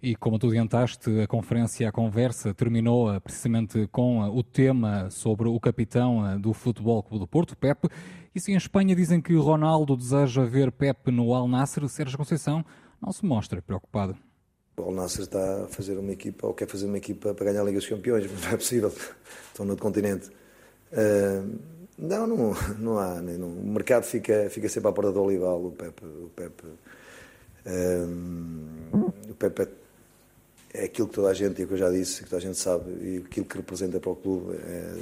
E 0.01 0.15
como 0.15 0.39
tu 0.39 0.47
adiantaste, 0.47 1.19
a 1.19 1.27
conferência, 1.27 1.89
a 1.89 1.91
conversa 1.91 2.53
terminou 2.53 3.13
eh, 3.13 3.19
precisamente 3.19 3.85
com 3.91 4.23
eh, 4.23 4.29
o 4.29 4.41
tema 4.41 5.09
sobre 5.09 5.49
o 5.49 5.59
capitão 5.59 6.25
eh, 6.25 6.39
do 6.39 6.53
Futebol 6.53 7.03
Clube 7.03 7.25
do 7.25 7.27
Porto, 7.27 7.57
Pepe. 7.57 7.89
E 8.33 8.39
se 8.39 8.53
em 8.53 8.55
Espanha 8.55 8.95
dizem 8.95 9.19
que 9.19 9.35
Ronaldo 9.35 9.97
deseja 9.97 10.45
ver 10.45 10.71
Pepe 10.71 11.11
no 11.11 11.33
Al 11.33 11.49
Nasser, 11.49 11.85
Sérgio 11.89 12.17
Conceição 12.17 12.63
não 13.01 13.11
se 13.11 13.25
mostra 13.25 13.61
preocupado. 13.61 14.15
O 14.77 14.83
Al 14.83 14.93
Nasser 14.93 15.23
está 15.23 15.65
a 15.65 15.67
fazer 15.67 15.97
uma 15.97 16.13
equipa, 16.13 16.47
ou 16.47 16.53
quer 16.53 16.69
fazer 16.69 16.85
uma 16.85 16.97
equipa 16.97 17.33
para 17.33 17.47
ganhar 17.47 17.61
a 17.61 17.65
Liga 17.65 17.79
dos 17.79 17.89
Campeões, 17.89 18.23
mas 18.31 18.41
não 18.41 18.51
é 18.51 18.55
possível. 18.55 18.93
Estão 19.49 19.65
no 19.65 19.71
outro 19.71 19.85
continente. 19.85 20.29
Uh, 20.93 21.59
não, 21.97 22.25
não, 22.25 22.55
não 22.79 22.97
há. 22.97 23.21
Não. 23.21 23.49
O 23.49 23.67
mercado 23.67 24.03
fica, 24.03 24.49
fica 24.49 24.69
sempre 24.69 24.91
à 24.91 24.93
porta 24.93 25.11
do 25.11 25.21
Olival. 25.21 25.65
O 25.65 25.71
Pepe, 25.71 26.05
o 26.05 26.31
Pepe, 26.33 26.67
uh, 27.65 29.13
o 29.29 29.35
Pepe 29.35 29.67
é 30.73 30.85
aquilo 30.85 31.07
que 31.07 31.15
toda 31.15 31.29
a 31.29 31.33
gente, 31.33 31.61
e 31.61 31.65
que 31.65 31.73
eu 31.73 31.77
já 31.77 31.89
disse, 31.89 32.23
que 32.23 32.29
toda 32.29 32.37
a 32.37 32.41
gente 32.41 32.57
sabe, 32.57 32.91
e 33.01 33.23
aquilo 33.25 33.45
que 33.45 33.57
representa 33.57 33.99
para 33.99 34.11
o 34.11 34.15
clube 34.15 34.55
é, 34.55 34.93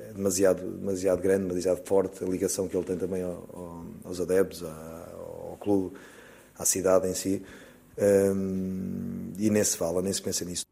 é 0.00 0.12
demasiado, 0.12 0.62
demasiado 0.62 1.20
grande, 1.20 1.46
demasiado 1.46 1.82
forte, 1.84 2.22
a 2.22 2.26
ligação 2.26 2.68
que 2.68 2.76
ele 2.76 2.84
tem 2.84 2.96
também 2.96 3.22
ao, 3.22 3.48
ao, 3.52 3.86
aos 4.04 4.20
adeptos, 4.20 4.62
ao, 4.62 5.50
ao 5.50 5.58
clube, 5.60 5.96
à 6.56 6.64
cidade 6.64 7.08
em 7.08 7.14
si, 7.14 7.42
um, 7.98 9.32
e 9.38 9.50
nem 9.50 9.64
se 9.64 9.76
fala, 9.76 10.00
nem 10.00 10.12
se 10.12 10.22
pensa 10.22 10.44
nisso. 10.44 10.69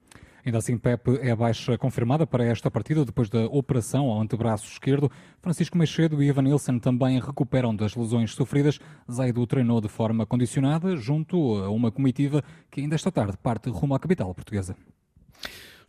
Ainda 0.49 0.57
assim, 0.57 0.79
Pepe 0.79 1.19
é 1.21 1.31
a 1.31 1.37
baixa 1.37 1.77
confirmada 1.77 2.27
para 2.27 2.43
esta 2.43 2.71
partida 2.71 3.05
depois 3.05 3.29
da 3.29 3.45
operação 3.49 4.07
ao 4.07 4.19
antebraço 4.19 4.65
esquerdo. 4.65 5.13
Francisco 5.43 5.77
Meixedo 5.77 6.23
e 6.23 6.29
Ivan 6.29 6.41
Nilsson 6.41 6.79
também 6.79 7.21
recuperam 7.21 7.77
das 7.77 7.95
lesões 7.95 8.33
sofridas. 8.33 8.81
Zaido 9.13 9.47
treinou 9.47 9.79
de 9.79 9.89
forma 9.89 10.25
condicionada 10.25 10.97
junto 10.97 11.57
a 11.57 11.69
uma 11.69 11.93
comitiva 11.93 12.43
que 12.71 12.81
ainda 12.81 12.95
esta 12.95 13.13
tarde 13.13 13.37
parte 13.37 13.69
rumo 13.69 13.95
à 13.95 14.01
capital 14.01 14.35
portuguesa. 14.35 14.75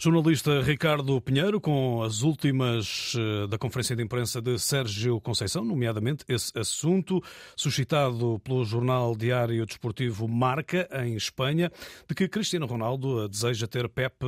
Jornalista 0.01 0.61
Ricardo 0.61 1.19
Pinheiro, 1.19 1.59
com 1.59 2.01
as 2.01 2.21
últimas 2.21 3.13
eh, 3.17 3.47
da 3.47 3.57
conferência 3.57 3.97
de 3.97 4.01
imprensa 4.01 4.41
de 4.41 4.57
Sérgio 4.57 5.19
Conceição, 5.19 5.65
nomeadamente 5.65 6.23
esse 6.25 6.57
assunto 6.57 7.21
suscitado 7.53 8.39
pelo 8.39 8.63
jornal 8.63 9.13
diário 9.13 9.65
desportivo 9.65 10.25
Marca, 10.25 10.87
em 11.03 11.17
Espanha, 11.17 11.69
de 12.07 12.15
que 12.15 12.29
Cristiano 12.29 12.65
Ronaldo 12.65 13.27
deseja 13.27 13.67
ter 13.67 13.89
Pep 13.89 14.23
eh, 14.23 14.27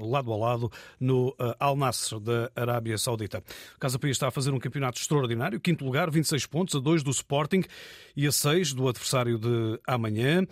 lado 0.00 0.32
a 0.32 0.36
lado 0.38 0.72
no 0.98 1.36
eh, 1.38 1.54
Al 1.60 1.76
Nassr 1.76 2.18
da 2.18 2.50
Arábia 2.56 2.96
Saudita. 2.96 3.44
O 3.76 3.78
Casa 3.78 3.98
Pia 3.98 4.12
está 4.12 4.28
a 4.28 4.30
fazer 4.30 4.52
um 4.52 4.58
campeonato 4.58 4.98
extraordinário, 4.98 5.60
quinto 5.60 5.84
lugar, 5.84 6.10
26 6.10 6.46
pontos, 6.46 6.74
a 6.74 6.78
2 6.78 7.02
do 7.02 7.10
Sporting 7.10 7.62
e 8.16 8.26
a 8.26 8.32
6 8.32 8.72
do 8.72 8.88
adversário 8.88 9.38
de 9.38 9.78
amanhã. 9.86 10.46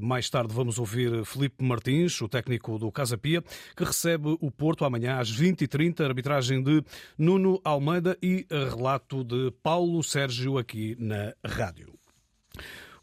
Mais 0.00 0.30
tarde 0.30 0.54
vamos 0.54 0.78
ouvir 0.78 1.22
Felipe 1.26 1.62
Martins, 1.62 2.18
o 2.22 2.28
técnico 2.28 2.78
do 2.78 2.90
Casa 2.90 3.18
Pia, 3.18 3.44
que 3.76 3.84
recebe 3.84 4.05
recebe 4.06 4.36
o 4.40 4.50
Porto 4.52 4.84
amanhã 4.84 5.18
às 5.18 5.32
20h30, 5.32 6.04
arbitragem 6.04 6.62
de 6.62 6.82
Nuno 7.18 7.60
Almeida 7.64 8.16
e 8.22 8.46
relato 8.48 9.24
de 9.24 9.50
Paulo 9.62 10.02
Sérgio 10.02 10.58
aqui 10.58 10.96
na 10.98 11.34
rádio. 11.44 11.95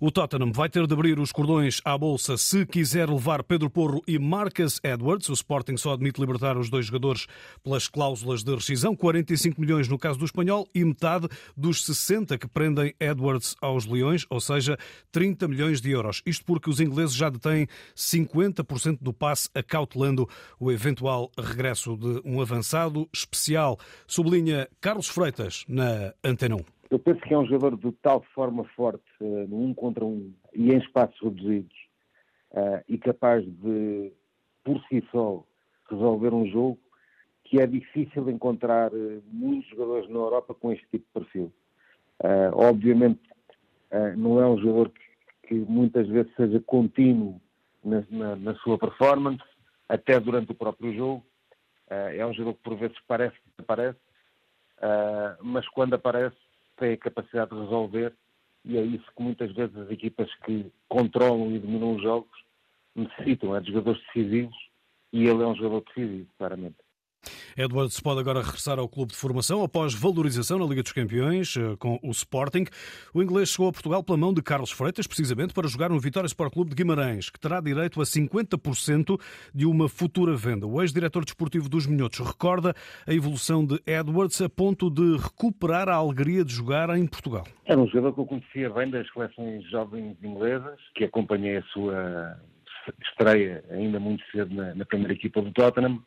O 0.05 0.11
Tottenham 0.11 0.51
vai 0.51 0.67
ter 0.67 0.85
de 0.85 0.93
abrir 0.93 1.17
os 1.17 1.31
cordões 1.31 1.79
à 1.85 1.97
bolsa 1.97 2.35
se 2.35 2.65
quiser 2.65 3.09
levar 3.09 3.41
Pedro 3.41 3.69
Porro 3.69 4.03
e 4.05 4.19
Marcus 4.19 4.77
Edwards. 4.83 5.29
O 5.29 5.33
Sporting 5.33 5.77
só 5.77 5.93
admite 5.93 6.19
libertar 6.19 6.57
os 6.57 6.69
dois 6.69 6.87
jogadores 6.87 7.25
pelas 7.63 7.87
cláusulas 7.87 8.43
de 8.43 8.53
rescisão, 8.53 8.97
45 8.97 9.61
milhões 9.61 9.87
no 9.87 9.97
caso 9.97 10.19
do 10.19 10.25
espanhol 10.25 10.67
e 10.75 10.83
metade 10.83 11.29
dos 11.55 11.85
60 11.85 12.37
que 12.37 12.49
prendem 12.49 12.93
Edwards 12.99 13.55
aos 13.61 13.85
Leões, 13.85 14.25
ou 14.29 14.41
seja, 14.41 14.77
30 15.09 15.47
milhões 15.47 15.79
de 15.79 15.91
euros. 15.91 16.21
Isto 16.25 16.43
porque 16.43 16.69
os 16.69 16.81
ingleses 16.81 17.15
já 17.15 17.29
detêm 17.29 17.65
50% 17.95 18.97
do 18.99 19.13
passe, 19.13 19.47
acautelando 19.55 20.27
o 20.59 20.69
eventual 20.69 21.31
regresso 21.39 21.95
de 21.95 22.21
um 22.25 22.41
avançado 22.41 23.07
especial. 23.13 23.79
Sublinha 24.05 24.67
Carlos 24.81 25.07
Freitas 25.07 25.63
na 25.65 26.13
Antena 26.21 26.57
1. 26.57 26.82
Eu 26.93 26.99
penso 26.99 27.21
que 27.21 27.33
é 27.33 27.37
um 27.39 27.47
jogador 27.47 27.75
de 27.75 27.91
tal 28.03 28.21
forma 28.35 28.65
forte 28.75 29.03
uh, 29.19 29.47
no 29.47 29.63
um 29.63 29.73
contra 29.73 30.05
um 30.05 30.31
e 30.53 30.71
em 30.71 30.77
espaços 30.77 31.19
reduzidos 31.19 31.75
uh, 32.51 32.83
e 32.87 32.99
capaz 32.99 33.43
de, 33.43 34.13
por 34.63 34.79
si 34.83 35.03
só, 35.11 35.43
resolver 35.89 36.31
um 36.35 36.45
jogo 36.45 36.77
que 37.45 37.59
é 37.59 37.65
difícil 37.65 38.29
encontrar 38.29 38.93
uh, 38.93 39.23
muitos 39.25 39.67
jogadores 39.71 40.07
na 40.07 40.19
Europa 40.19 40.53
com 40.53 40.71
este 40.71 40.85
tipo 40.91 41.03
de 41.07 41.13
perfil. 41.13 41.51
obviamente, 42.53 43.21
não 44.15 44.39
é 44.39 44.47
um 44.47 44.59
jogador 44.59 44.91
que, 44.91 45.47
que, 45.47 45.55
muitas 45.55 46.07
vezes 46.07 46.31
seja 46.35 46.59
contínuo 46.59 47.41
na, 47.83 48.03
na, 48.11 48.35
na, 48.35 48.55
sua 48.57 48.77
performance, 48.77 49.43
até 49.89 50.19
durante 50.19 50.51
o 50.51 50.55
próprio 50.55 50.93
jogo. 50.93 51.25
é 51.89 52.23
um 52.23 52.33
jogador 52.33 52.53
que 52.53 52.63
por 52.63 52.77
vezes 52.77 52.97
parece 53.07 53.35
que 53.35 53.49
aparece, 53.57 53.99
mas 55.41 55.67
quando 55.69 55.95
aparece 55.95 56.42
tem 56.77 56.93
a 56.93 56.97
capacidade 56.97 57.51
de 57.51 57.61
resolver 57.61 58.13
e 58.65 58.77
é 58.77 58.81
isso 58.81 59.05
que 59.15 59.21
muitas 59.21 59.51
vezes 59.53 59.75
as 59.75 59.91
equipas 59.91 60.33
que 60.45 60.71
controlam 60.87 61.51
e 61.51 61.59
dominam 61.59 61.95
os 61.95 62.01
jogos 62.01 62.31
necessitam, 62.95 63.55
é 63.55 63.59
de 63.59 63.71
jogadores 63.71 64.01
decisivos 64.07 64.55
e 65.11 65.27
ele 65.27 65.43
é 65.43 65.47
um 65.47 65.55
jogador 65.55 65.83
decisivo, 65.85 66.29
claramente. 66.37 66.77
Edwards 67.55 67.99
pode 67.99 68.19
agora 68.19 68.41
regressar 68.41 68.79
ao 68.79 68.89
clube 68.89 69.11
de 69.11 69.17
formação 69.17 69.63
após 69.63 69.93
valorização 69.93 70.57
na 70.57 70.65
Liga 70.65 70.81
dos 70.81 70.91
Campeões 70.91 71.55
eh, 71.55 71.75
com 71.77 71.99
o 72.01 72.09
Sporting. 72.09 72.65
O 73.13 73.21
inglês 73.21 73.49
chegou 73.49 73.69
a 73.69 73.71
Portugal 73.71 74.03
pela 74.03 74.17
mão 74.17 74.33
de 74.33 74.41
Carlos 74.41 74.71
Freitas, 74.71 75.05
precisamente 75.05 75.53
para 75.53 75.67
jogar 75.67 75.89
no 75.89 75.99
Vitória 75.99 76.27
Sport 76.27 76.53
Clube 76.53 76.71
de 76.71 76.75
Guimarães, 76.75 77.29
que 77.29 77.39
terá 77.39 77.61
direito 77.61 78.01
a 78.01 78.03
50% 78.03 79.19
de 79.53 79.65
uma 79.65 79.87
futura 79.87 80.35
venda. 80.35 80.65
O 80.65 80.81
ex-diretor 80.81 81.23
desportivo 81.23 81.69
dos 81.69 81.85
Minhotos 81.85 82.19
recorda 82.19 82.73
a 83.07 83.13
evolução 83.13 83.65
de 83.65 83.79
Edwards 83.85 84.41
a 84.41 84.49
ponto 84.49 84.89
de 84.89 85.17
recuperar 85.17 85.89
a 85.89 85.95
alegria 85.95 86.43
de 86.43 86.53
jogar 86.53 86.89
em 86.97 87.05
Portugal. 87.05 87.45
Era 87.65 87.79
um 87.79 87.87
jogador 87.87 88.13
que 88.13 88.19
eu 88.19 88.25
conhecia 88.25 88.69
bem 88.69 88.89
das 88.89 89.07
seleções 89.13 89.63
jovens 89.69 90.17
inglesas, 90.23 90.79
que 90.95 91.03
acompanhei 91.03 91.57
a 91.57 91.63
sua 91.65 92.37
estreia 93.01 93.63
ainda 93.69 93.99
muito 93.99 94.23
cedo 94.31 94.53
na, 94.53 94.75
na 94.75 94.85
primeira 94.85 95.13
equipa 95.13 95.41
do 95.41 95.51
Tottenham 95.51 96.01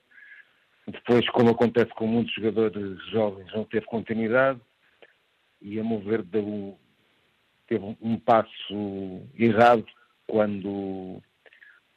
depois, 0.87 1.29
como 1.31 1.51
acontece 1.51 1.91
com 1.95 2.07
muitos 2.07 2.33
jogadores 2.35 3.05
jovens, 3.11 3.53
não 3.53 3.65
teve 3.65 3.87
continuidade 3.87 4.61
e 5.61 5.81
a 5.81 5.85
meu 5.85 5.99
ver 5.99 6.23
deu, 6.23 6.79
teve 7.67 7.97
um 8.01 8.19
passo 8.19 9.23
errado 9.37 9.85
quando 10.29 11.21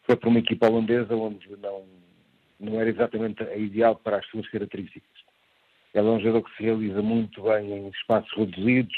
foi 0.03 0.15
para 0.15 0.29
uma 0.29 0.39
equipa 0.39 0.67
holandesa 0.67 1.15
onde 1.15 1.47
não, 1.57 1.85
não 2.59 2.81
era 2.81 2.89
exatamente 2.89 3.43
a 3.43 3.55
ideal 3.55 3.95
para 3.95 4.17
as 4.17 4.25
suas 4.27 4.47
características. 4.49 5.07
Ele 5.93 6.07
é 6.07 6.11
um 6.11 6.19
jogador 6.19 6.43
que 6.43 6.57
se 6.57 6.63
realiza 6.63 7.01
muito 7.01 7.43
bem 7.43 7.71
em 7.71 7.89
espaços 7.89 8.31
reduzidos, 8.35 8.97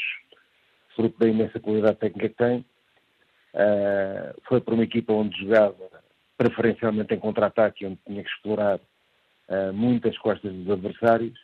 fruto 0.96 1.20
da 1.20 1.28
imensa 1.28 1.60
qualidade 1.60 2.00
técnica 2.00 2.30
que 2.30 2.36
tem. 2.36 2.66
Uh, 3.54 4.42
foi 4.48 4.62
para 4.62 4.74
uma 4.74 4.84
equipa 4.84 5.12
onde 5.12 5.38
jogava 5.38 6.02
preferencialmente 6.38 7.14
em 7.14 7.20
contra-ataque, 7.20 7.86
onde 7.86 8.00
tinha 8.06 8.24
que 8.24 8.30
explorar 8.30 8.80
uh, 9.52 9.74
muitas 9.74 10.18
costas 10.18 10.52
dos 10.52 10.70
adversários 10.72 11.38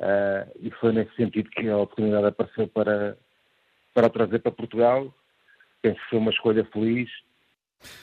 uh, 0.00 0.50
e 0.60 0.70
foi 0.72 0.92
nesse 0.92 1.14
sentido 1.14 1.48
que 1.50 1.68
a 1.68 1.78
oportunidade 1.78 2.26
apareceu 2.26 2.66
para, 2.68 3.16
para 3.94 4.10
trazer 4.10 4.40
para 4.40 4.52
Portugal. 4.52 5.14
Penso 5.80 5.98
que 6.00 6.10
foi 6.10 6.18
uma 6.18 6.32
escolha 6.32 6.64
feliz 6.66 7.08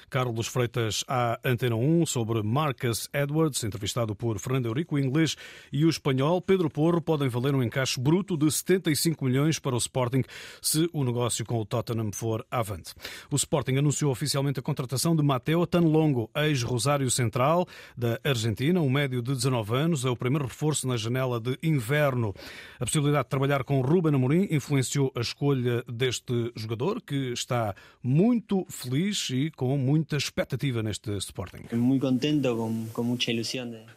Carlos 0.10 0.48
Freitas 0.48 1.04
à 1.08 1.40
Antena 1.44 1.76
1 1.76 2.06
sobre 2.06 2.42
Marcus 2.42 3.10
Edwards, 3.14 3.64
entrevistado 3.64 4.16
por 4.16 4.40
Fernando 4.40 4.68
Eurico. 4.68 4.96
O 4.96 5.00
inglês 5.00 5.36
e 5.72 5.86
o 5.86 5.90
espanhol 5.90 6.42
Pedro 6.42 6.70
Porro 6.70 7.02
podem 7.02 7.28
valer 7.28 7.54
um 7.54 7.64
encaixe 7.64 8.00
bruto 8.00 8.38
de 8.38 8.52
75 8.52 9.26
milhões 9.26 9.60
para 9.60 9.76
o 9.76 9.78
Sporting 9.78 10.24
se 10.62 10.90
o 10.94 11.04
negócio 11.04 11.46
com 11.46 11.60
o 11.60 11.66
Tottenham 11.66 12.12
for 12.12 12.46
avante. 12.50 12.94
O 13.32 13.36
Sporting 13.36 13.78
anunciou 13.78 14.12
oficialmente 14.12 14.60
a 14.60 14.64
contratação 14.64 15.16
de 15.16 15.24
Mateo 15.24 15.66
Tanlongo, 15.68 16.30
ex-Rosário 16.36 17.10
Central 17.12 17.68
da 17.96 18.20
Argentina, 18.24 18.82
um 18.82 18.90
médio 18.90 19.22
de 19.22 19.34
19 19.34 19.76
anos, 19.76 20.06
é 20.06 20.10
o 20.10 20.16
primeiro 20.16 20.46
reforço 20.46 20.88
na 20.88 20.98
janela 20.98 21.40
de 21.40 21.58
inverno. 21.62 22.34
A 22.80 22.86
possibilidade 22.86 23.26
de 23.26 23.30
trabalhar 23.30 23.64
com 23.64 23.82
Ruben 23.82 24.16
Amorim 24.16 24.48
influenciou 24.50 25.12
a 25.16 25.22
escolha 25.22 25.84
deste 25.88 26.52
jogador, 26.56 27.02
que 27.02 27.34
está 27.34 27.76
muito 28.02 28.66
feliz 28.70 29.30
e 29.30 29.52
com 29.52 29.67
com 29.68 29.78
muita 29.78 30.16
expectativa 30.16 30.82
neste 30.82 31.12
Sporting. 31.18 31.64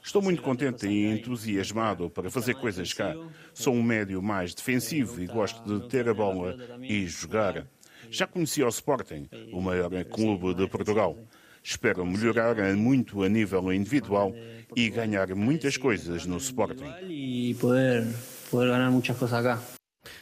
Estou 0.03 0.21
muito 0.21 0.43
contente 0.43 0.89
e 0.89 1.07
entusiasmado 1.07 2.11
para 2.11 2.29
fazer 2.29 2.55
coisas 2.55 2.93
cá. 2.93 3.15
Sou 3.55 3.73
um 3.73 3.83
médio 3.83 4.21
mais 4.21 4.53
defensivo 4.53 5.23
e 5.23 5.29
gosto 5.29 5.62
de 5.62 5.89
ter 5.89 6.09
a 6.09 6.15
bola 6.15 6.57
e 6.83 7.07
jogar. 7.07 7.69
Já 8.11 8.27
conheci 8.27 8.65
o 8.65 8.69
Sporting, 8.69 9.29
o 9.53 9.61
maior 9.61 9.93
clube 10.07 10.55
de 10.55 10.67
Portugal. 10.67 11.17
Espero 11.62 12.05
melhorar 12.05 12.57
muito 12.75 13.23
a 13.23 13.29
nível 13.29 13.73
individual 13.73 14.35
e 14.75 14.91
ganhar 14.91 15.33
muitas 15.37 15.77
coisas 15.77 16.27
no 16.27 16.39
Sporting. 16.39 16.93
E 17.09 17.55
poder, 17.61 18.09
poder 18.50 18.71
ganhar 18.71 18.91
muitas 18.91 19.17
coisas 19.17 19.41
cá. 19.41 19.79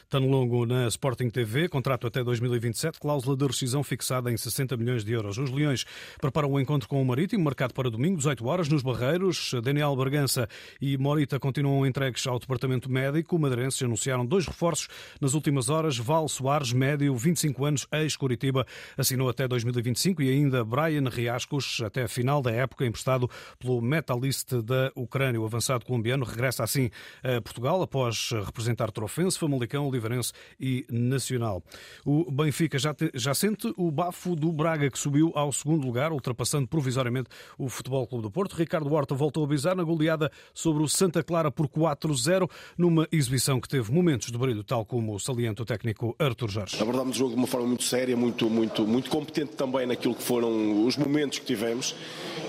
Tano 0.09 0.27
Longo 0.27 0.65
na 0.65 0.87
Sporting 0.87 1.29
TV, 1.29 1.69
contrato 1.69 2.07
até 2.07 2.23
2027, 2.23 2.99
cláusula 2.99 3.37
de 3.37 3.45
rescisão 3.45 3.83
fixada 3.83 4.31
em 4.31 4.37
60 4.37 4.75
milhões 4.75 5.05
de 5.05 5.13
euros. 5.13 5.37
Os 5.37 5.51
Leões 5.51 5.85
preparam 6.19 6.49
o 6.49 6.53
um 6.53 6.59
encontro 6.59 6.89
com 6.89 6.99
o 6.99 7.05
Marítimo, 7.05 7.43
marcado 7.43 7.75
para 7.75 7.91
domingo, 7.91 8.17
18 8.17 8.43
horas, 8.47 8.67
nos 8.67 8.81
Barreiros. 8.81 9.53
Daniel 9.61 9.95
Bargança 9.95 10.49
e 10.81 10.97
Morita 10.97 11.39
continuam 11.39 11.85
entregues 11.85 12.25
ao 12.25 12.39
Departamento 12.39 12.89
Médico. 12.91 13.37
Madeirenses 13.37 13.83
anunciaram 13.83 14.25
dois 14.25 14.47
reforços 14.47 14.87
nas 15.21 15.35
últimas 15.35 15.69
horas. 15.69 15.99
Val 15.99 16.27
Soares, 16.27 16.73
médio, 16.73 17.15
25 17.15 17.63
anos, 17.63 17.87
ex-Curitiba, 17.91 18.65
assinou 18.97 19.29
até 19.29 19.47
2025 19.47 20.23
e 20.23 20.31
ainda 20.31 20.65
Brian 20.65 21.07
Riascos, 21.07 21.81
até 21.85 22.01
a 22.01 22.07
final 22.07 22.41
da 22.41 22.49
época, 22.49 22.83
emprestado 22.83 23.29
pelo 23.59 23.79
Metalist 23.79 24.53
da 24.63 24.91
Ucrânia. 24.95 25.39
O 25.39 25.45
avançado 25.45 25.85
colombiano 25.85 26.25
regressa 26.25 26.63
assim 26.63 26.89
a 27.21 27.39
Portugal 27.41 27.79
após 27.83 28.31
representar 28.43 28.89
Trofense, 28.89 29.37
Famalicão, 29.37 29.98
Oliveirense 29.99 30.31
e 30.59 30.85
Nacional. 30.89 31.61
O 32.05 32.31
Benfica 32.31 32.79
já, 32.79 32.93
te, 32.93 33.11
já 33.13 33.33
sente 33.33 33.71
o 33.77 33.91
bafo 33.91 34.35
do 34.35 34.51
Braga, 34.51 34.89
que 34.89 34.97
subiu 34.97 35.31
ao 35.35 35.51
segundo 35.51 35.85
lugar, 35.85 36.11
ultrapassando 36.11 36.67
provisoriamente 36.67 37.29
o 37.57 37.69
Futebol 37.69 38.07
Clube 38.07 38.23
do 38.23 38.31
Porto. 38.31 38.53
Ricardo 38.53 38.91
Horta 38.91 39.13
voltou 39.13 39.43
a 39.43 39.45
avisar 39.45 39.75
na 39.75 39.83
goleada 39.83 40.31
sobre 40.53 40.81
o 40.81 40.87
Santa 40.87 41.21
Clara 41.21 41.51
por 41.51 41.67
4-0, 41.67 42.49
numa 42.77 43.07
exibição 43.11 43.59
que 43.59 43.67
teve 43.67 43.91
momentos 43.91 44.31
de 44.31 44.37
brilho, 44.37 44.63
tal 44.63 44.85
como 44.85 45.13
o 45.13 45.19
saliento 45.19 45.65
técnico 45.65 46.15
Artur 46.17 46.49
Jorge. 46.49 46.81
Abordámos 46.81 47.15
o 47.15 47.19
jogo 47.19 47.31
de 47.31 47.37
uma 47.37 47.47
forma 47.47 47.67
muito 47.67 47.83
séria, 47.83 48.15
muito, 48.15 48.49
muito, 48.49 48.87
muito 48.87 49.09
competente 49.09 49.55
também 49.55 49.85
naquilo 49.85 50.15
que 50.15 50.23
foram 50.23 50.85
os 50.85 50.95
momentos 50.97 51.39
que 51.39 51.45
tivemos 51.45 51.95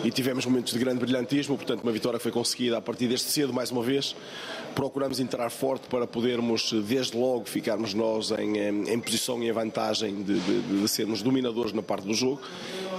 e 0.04 0.11
tivemos 0.11 0.47
momentos 0.47 0.73
de 0.73 0.78
grande 0.78 1.00
brilhantismo, 1.00 1.57
portanto 1.57 1.83
uma 1.83 1.92
vitória 1.92 2.19
foi 2.21 2.30
conseguida 2.30 2.78
a 2.78 2.80
partir 2.80 3.09
deste 3.09 3.30
cedo 3.30 3.52
mais 3.52 3.71
uma 3.71 3.83
vez. 3.83 4.14
Procuramos 4.75 5.19
entrar 5.19 5.50
forte 5.50 5.88
para 5.88 6.07
podermos 6.07 6.73
desde 6.87 7.16
logo 7.16 7.39
logo 7.40 7.49
ficarmos 7.49 7.94
nós 7.94 8.30
em, 8.32 8.92
em 8.92 9.00
posição 9.00 9.42
e 9.42 9.49
em 9.49 9.52
vantagem 9.52 10.23
de, 10.23 10.38
de, 10.38 10.61
de, 10.82 10.88
sermos 10.88 11.23
dominadores 11.23 11.73
na 11.73 11.82
parte 11.82 12.06
do 12.06 12.14
jogo. 12.14 12.40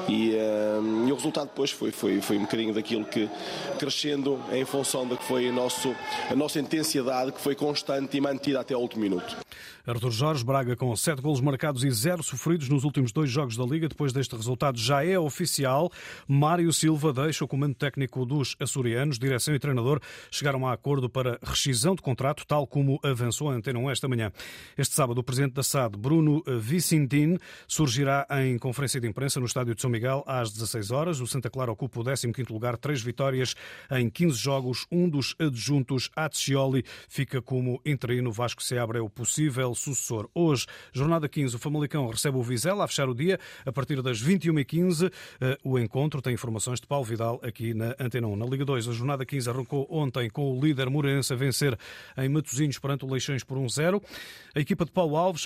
E, 0.10 0.36
um, 0.81 1.07
e, 1.07 1.12
o 1.12 1.15
resultado 1.15 1.48
depois 1.48 1.69
foi, 1.69 1.91
foi, 1.91 2.19
foi 2.21 2.38
um 2.38 2.41
bocadinho 2.41 2.74
daquilo 2.74 3.05
que 3.05 3.29
crescendo 3.77 4.39
em 4.51 4.65
função 4.65 5.07
da 5.07 5.15
que 5.15 5.24
foi 5.24 5.48
a, 5.48 5.51
nosso, 5.51 5.95
a 6.29 6.36
nossa 6.36 6.60
intensidade, 6.60 7.31
que 7.31 7.39
foi 7.39 7.55
constante 7.55 8.17
e 8.17 8.21
mantida 8.21 8.60
até 8.60 8.74
ao 8.74 8.81
último 8.81 9.03
minuto. 9.03 9.38
Arthur 9.85 10.11
Jorge 10.11 10.43
Braga 10.43 10.75
com 10.75 10.95
sete 10.95 11.21
golos 11.21 11.41
marcados 11.41 11.83
e 11.83 11.91
zero 11.91 12.23
sofridos 12.23 12.69
nos 12.69 12.83
últimos 12.83 13.11
dois 13.11 13.29
jogos 13.29 13.57
da 13.57 13.63
Liga. 13.63 13.87
Depois 13.87 14.11
deste 14.11 14.35
resultado 14.35 14.77
já 14.77 15.05
é 15.05 15.17
oficial. 15.17 15.91
Mário 16.27 16.71
Silva 16.73 17.13
deixa 17.13 17.45
o 17.45 17.47
comando 17.47 17.75
técnico 17.75 18.25
dos 18.25 18.55
açorianos. 18.59 19.19
Direção 19.19 19.53
e 19.53 19.59
treinador 19.59 19.99
chegaram 20.29 20.67
a 20.67 20.73
acordo 20.73 21.09
para 21.09 21.39
rescisão 21.43 21.95
de 21.95 22.01
contrato, 22.01 22.45
tal 22.45 22.65
como 22.65 22.99
avançou 23.03 23.49
a 23.49 23.53
Antena 23.53 23.79
1 23.79 23.91
esta 23.91 24.07
manhã. 24.07 24.31
Este 24.77 24.95
sábado, 24.95 25.19
o 25.19 25.23
presidente 25.23 25.53
da 25.53 25.63
SAD, 25.63 25.97
Bruno 25.97 26.43
Vicentin, 26.59 27.37
surgirá 27.67 28.25
em 28.43 28.57
conferência 28.57 28.99
de 28.99 29.07
imprensa 29.07 29.39
no 29.39 29.45
estádio 29.45 29.75
de 29.75 29.81
São 29.81 29.89
Miguel 29.89 30.23
às 30.25 30.51
16 30.51 30.91
horas. 30.91 31.19
O 31.19 31.27
Santa 31.27 31.49
Clara 31.49 31.71
ocupa 31.71 31.99
o 31.99 32.03
15º 32.03 32.51
lugar, 32.51 32.77
três 32.77 33.01
vitórias 33.01 33.55
em 33.91 34.09
15 34.09 34.37
jogos. 34.37 34.87
Um 34.91 35.07
dos 35.07 35.35
adjuntos, 35.39 36.09
Atscioli, 36.15 36.83
fica 37.07 37.41
como 37.41 37.81
interino. 37.85 38.31
Vasco 38.31 38.63
Seabra 38.63 38.99
é 38.99 39.01
o 39.01 39.09
possível 39.09 39.50
sucessor. 39.75 40.29
Hoje, 40.34 40.65
jornada 40.91 41.27
15, 41.27 41.55
o 41.55 41.60
Famalicão 41.60 42.08
recebe 42.08 42.38
o 42.38 42.43
Vizela 42.43 42.86
a 42.86 42.88
fechar 42.88 43.10
o 43.10 43.13
dia 43.13 43.39
a 43.65 43.72
partir 43.72 44.01
das 44.01 44.22
21h15. 44.22 45.12
Eh, 45.39 45.58
o 45.63 45.77
encontro 45.77 46.22
tem 46.22 46.34
informações 46.34 46.79
de 46.79 46.88
Paulo 46.88 47.05
Vidal 47.05 47.39
aqui 47.43 47.74
na 47.74 47.96
Antena 48.00 48.27
1. 48.27 48.36
Na 48.36 48.46
Liga 48.46 48.65
2, 48.65 48.88
a 48.88 48.91
jornada 48.91 49.25
15 49.25 49.50
arrancou 49.50 49.88
ontem 49.89 50.29
com 50.29 50.58
o 50.58 50.62
líder 50.62 50.89
Moreirense 50.89 51.34
a 51.34 51.36
vencer 51.36 51.77
em 52.17 52.29
Matosinhos 52.29 52.79
perante 52.79 53.05
o 53.05 53.10
Leixões 53.12 53.43
por 53.43 53.58
1-0. 53.58 54.01
A 54.55 54.60
equipa 54.60 54.86
de 54.86 54.91
Paulo 54.91 55.15
Alves 55.15 55.46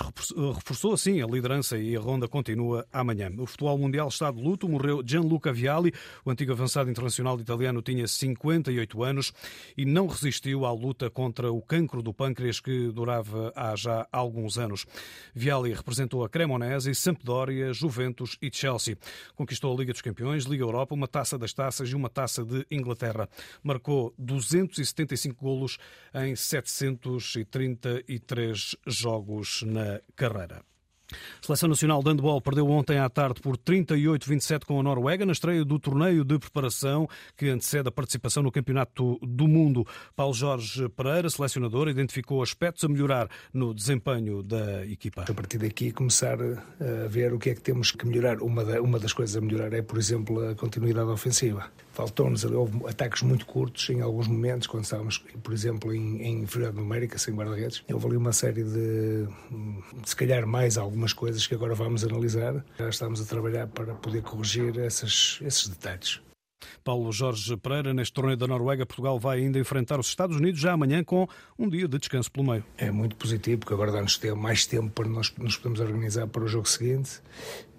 reforçou 0.56 0.94
assim 0.94 1.22
a 1.22 1.28
liderança 1.28 1.78
e 1.78 1.96
a 1.96 2.00
ronda 2.00 2.28
continua 2.28 2.86
amanhã. 2.92 3.32
O 3.38 3.46
futebol 3.46 3.78
mundial 3.78 4.08
está 4.08 4.32
de 4.32 4.42
luto. 4.42 4.68
Morreu 4.68 5.04
Gianluca 5.06 5.54
Vialli, 5.54 5.94
o 6.24 6.32
antigo 6.32 6.52
avançado 6.52 6.90
internacional 6.90 7.40
italiano, 7.40 7.82
tinha 7.82 8.08
58 8.08 9.04
anos 9.04 9.34
e 9.78 9.86
não 9.86 10.08
resistiu 10.08 10.66
à 10.66 10.72
luta 10.72 11.10
contra 11.10 11.52
o 11.52 11.62
cancro 11.62 12.02
do 12.02 12.14
pâncreas 12.14 12.60
que 12.60 12.92
durava 12.92 13.54
há 13.56 13.76
já 13.76 13.95
alguns 14.12 14.58
anos. 14.58 14.86
Vialli 15.34 15.74
representou 15.74 16.24
a 16.24 16.30
Cremonese, 16.30 16.94
Sampdoria, 16.96 17.74
Juventus 17.74 18.38
e 18.42 18.50
Chelsea. 18.52 18.98
Conquistou 19.36 19.74
a 19.74 19.78
Liga 19.78 19.94
dos 19.94 20.02
Campeões, 20.02 20.46
Liga 20.46 20.64
Europa, 20.64 20.94
uma 20.94 21.08
taça 21.08 21.38
das 21.38 21.54
taças 21.54 21.90
e 21.90 21.96
uma 21.96 22.10
taça 22.10 22.44
de 22.44 22.66
Inglaterra. 22.70 23.30
Marcou 23.64 24.14
275 24.18 25.42
golos 25.42 25.78
em 26.14 26.36
733 26.36 28.76
jogos 28.88 29.64
na 29.64 30.02
carreira. 30.16 30.75
A 31.12 31.46
Seleção 31.46 31.70
Nacional 31.70 32.02
de 32.02 32.10
Handball 32.10 32.42
perdeu 32.42 32.68
ontem 32.70 32.98
à 32.98 33.10
tarde 33.10 33.40
por 33.42 33.58
38-27 33.58 34.66
com 34.66 34.80
a 34.80 34.84
Noruega 34.84 35.26
na 35.26 35.32
estreia 35.32 35.64
do 35.64 35.80
torneio 35.80 36.24
de 36.24 36.40
preparação 36.40 37.08
que 37.38 37.50
antecede 37.50 37.90
a 37.90 37.92
participação 37.92 38.42
no 38.42 38.52
Campeonato 38.52 39.20
do 39.22 39.48
Mundo. 39.48 39.86
Paulo 40.16 40.34
Jorge 40.34 40.90
Pereira, 40.90 41.30
selecionador, 41.30 41.88
identificou 41.88 42.42
aspectos 42.42 42.84
a 42.84 42.88
melhorar 42.88 43.30
no 43.54 43.74
desempenho 43.74 44.42
da 44.42 44.86
equipa. 44.86 45.26
A 45.30 45.34
partir 45.34 45.58
daqui 45.58 45.92
começar 45.92 46.38
a 46.42 47.08
ver 47.08 47.34
o 47.34 47.40
que 47.40 47.52
é 47.52 47.56
que 47.56 47.62
temos 47.62 47.92
que 47.92 48.06
melhorar. 48.06 48.42
Uma, 48.42 48.64
uma 48.80 49.00
das 49.00 49.14
coisas 49.14 49.36
a 49.36 49.42
melhorar 49.42 49.74
é, 49.74 49.82
por 49.82 49.98
exemplo, 49.98 50.50
a 50.50 50.56
continuidade 50.56 51.10
ofensiva. 51.10 51.70
Faltou-nos, 51.96 52.44
houve 52.44 52.86
ataques 52.88 53.22
muito 53.22 53.46
curtos 53.46 53.90
em 53.90 54.02
alguns 54.02 54.28
momentos, 54.28 54.68
quando 54.68 54.84
estávamos, 54.84 55.20
por 55.42 55.54
exemplo, 55.54 55.94
em, 55.94 56.22
em 56.22 56.42
inferioridade 56.42 56.78
numérica, 56.78 57.18
sem 57.18 57.34
guarda-redes. 57.34 57.86
Houve 57.90 58.08
ali 58.08 58.18
uma 58.18 58.34
série 58.34 58.66
de, 58.66 59.26
se 60.04 60.14
calhar, 60.14 60.46
mais 60.46 60.78
algumas 60.78 61.14
coisas 61.14 61.48
que 61.48 61.56
agora 61.56 61.74
vamos 61.74 62.04
analisar. 62.04 62.66
Já 62.78 62.90
estamos 62.90 63.22
a 63.22 63.26
trabalhar 63.26 63.68
para 63.68 63.96
poder 63.96 64.22
corrigir 64.24 64.78
essas, 64.78 65.40
esses 65.42 65.70
detalhes. 65.70 66.20
Paulo 66.84 67.12
Jorge 67.12 67.56
Pereira, 67.58 67.94
neste 67.94 68.14
torneio 68.14 68.38
da 68.38 68.48
Noruega, 68.48 68.86
Portugal 68.86 69.20
vai 69.20 69.40
ainda 69.40 69.60
enfrentar 69.60 70.00
os 70.00 70.08
Estados 70.08 70.38
Unidos 70.38 70.60
já 70.60 70.74
amanhã 70.74 71.04
com 71.04 71.28
um 71.58 71.70
dia 71.70 71.88
de 71.88 71.98
descanso 71.98 72.32
pelo 72.32 72.48
meio. 72.48 72.64
É 72.78 72.92
muito 72.92 73.16
positivo, 73.16 73.60
porque 73.60 73.74
agora 73.74 73.92
dá-nos 73.92 74.20
mais 74.36 74.66
tempo 74.66 74.90
para 74.90 75.08
nós 75.08 75.34
nos 75.38 75.58
podermos 75.58 75.80
organizar 75.80 76.28
para 76.28 76.44
o 76.44 76.48
jogo 76.48 76.68
seguinte 76.68 77.22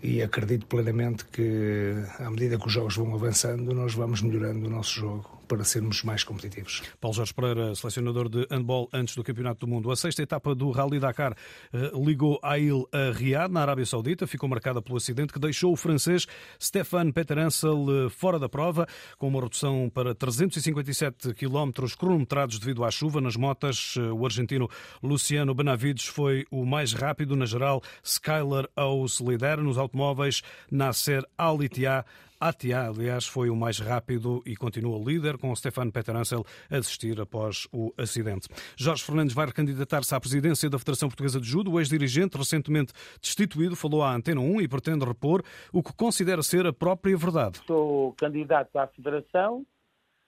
e 0.03 0.23
acredito 0.23 0.67
plenamente 0.67 1.25
que, 1.27 1.95
à 2.19 2.31
medida 2.31 2.59
que 2.59 2.67
os 2.67 2.73
jogos 2.73 2.97
vão 2.97 3.15
avançando, 3.15 3.75
nós 3.75 3.95
vamos 3.95 4.23
melhorando 4.23 4.67
o 4.67 4.71
nosso 4.71 5.01
jogo 5.01 5.36
para 5.47 5.65
sermos 5.65 6.03
mais 6.03 6.25
competitivos. 6.25 6.83
Paulo 7.01 7.17
Jorge 7.17 7.33
Pereira, 7.33 7.75
selecionador 7.75 8.29
de 8.29 8.47
handball 8.51 8.89
antes 8.93 9.15
do 9.15 9.23
Campeonato 9.23 9.67
do 9.67 9.71
Mundo. 9.71 9.91
A 9.91 9.97
sexta 9.97 10.23
etapa 10.23 10.55
do 10.55 10.71
Rally 10.71 10.99
Dakar 10.99 11.37
eh, 11.73 11.91
ligou 11.95 12.39
Ail 12.43 12.89
a 12.93 13.13
Riyadh, 13.13 13.53
na 13.53 13.63
Arábia 13.63 13.87
Saudita. 13.87 14.27
Ficou 14.27 14.49
marcada 14.49 14.83
pelo 14.83 14.97
acidente 14.97 15.33
que 15.33 15.39
deixou 15.39 15.73
o 15.73 15.77
francês 15.77 16.27
Stéphane 16.61 17.13
Peterensel 17.13 17.87
eh, 17.89 18.09
fora 18.11 18.39
da 18.39 18.49
prova, 18.49 18.87
com 19.19 19.29
uma 19.29 19.41
redução 19.41 19.91
para 19.93 20.15
357 20.15 21.35
km 21.35 21.71
cronometrados 21.99 22.59
devido 22.59 22.85
à 22.85 22.91
chuva 22.91 23.21
nas 23.21 23.37
motas. 23.37 23.95
Eh, 23.97 24.01
o 24.01 24.25
argentino 24.25 24.69
Luciano 25.03 25.55
Benavides 25.55 26.07
foi 26.07 26.45
o 26.51 26.65
mais 26.65 26.93
rápido 26.93 27.37
na 27.37 27.47
geral. 27.47 27.83
Skyler 28.03 28.69
Owes 28.77 29.21
lidera 29.21 29.63
nos 29.63 29.79
automóveis. 29.79 30.43
Nasser 30.71 31.25
Al-Ittihad 31.39 32.05
Atia, 32.49 32.87
aliás, 32.87 33.27
foi 33.27 33.51
o 33.51 33.57
mais 33.57 33.81
rápido 33.81 34.41
e 34.47 34.55
continua 34.55 34.99
líder, 34.99 35.37
com 35.37 35.55
Stefano 35.57 35.91
Peterancel 35.91 36.45
a 36.71 36.79
desistir 36.79 37.21
após 37.21 37.67
o 37.73 37.93
acidente. 37.99 38.49
Jorge 38.77 39.03
Fernandes 39.03 39.35
vai 39.35 39.47
recandidatar-se 39.47 40.15
à 40.15 40.21
presidência 40.21 40.71
da 40.71 40.79
Federação 40.79 41.09
Portuguesa 41.09 41.41
de 41.41 41.47
Judo. 41.47 41.73
O 41.73 41.81
ex-dirigente, 41.81 42.37
recentemente 42.37 42.93
destituído, 43.21 43.75
falou 43.75 44.03
à 44.03 44.15
Antena 44.15 44.41
1 44.41 44.61
e 44.61 44.69
pretende 44.69 45.05
repor 45.05 45.43
o 45.73 45.83
que 45.83 45.93
considera 45.97 46.41
ser 46.41 46.67
a 46.67 46.73
própria 46.73 47.17
verdade. 47.17 47.61
Sou 47.67 48.13
candidato 48.13 48.77
à 48.77 48.87
Federação. 48.87 49.67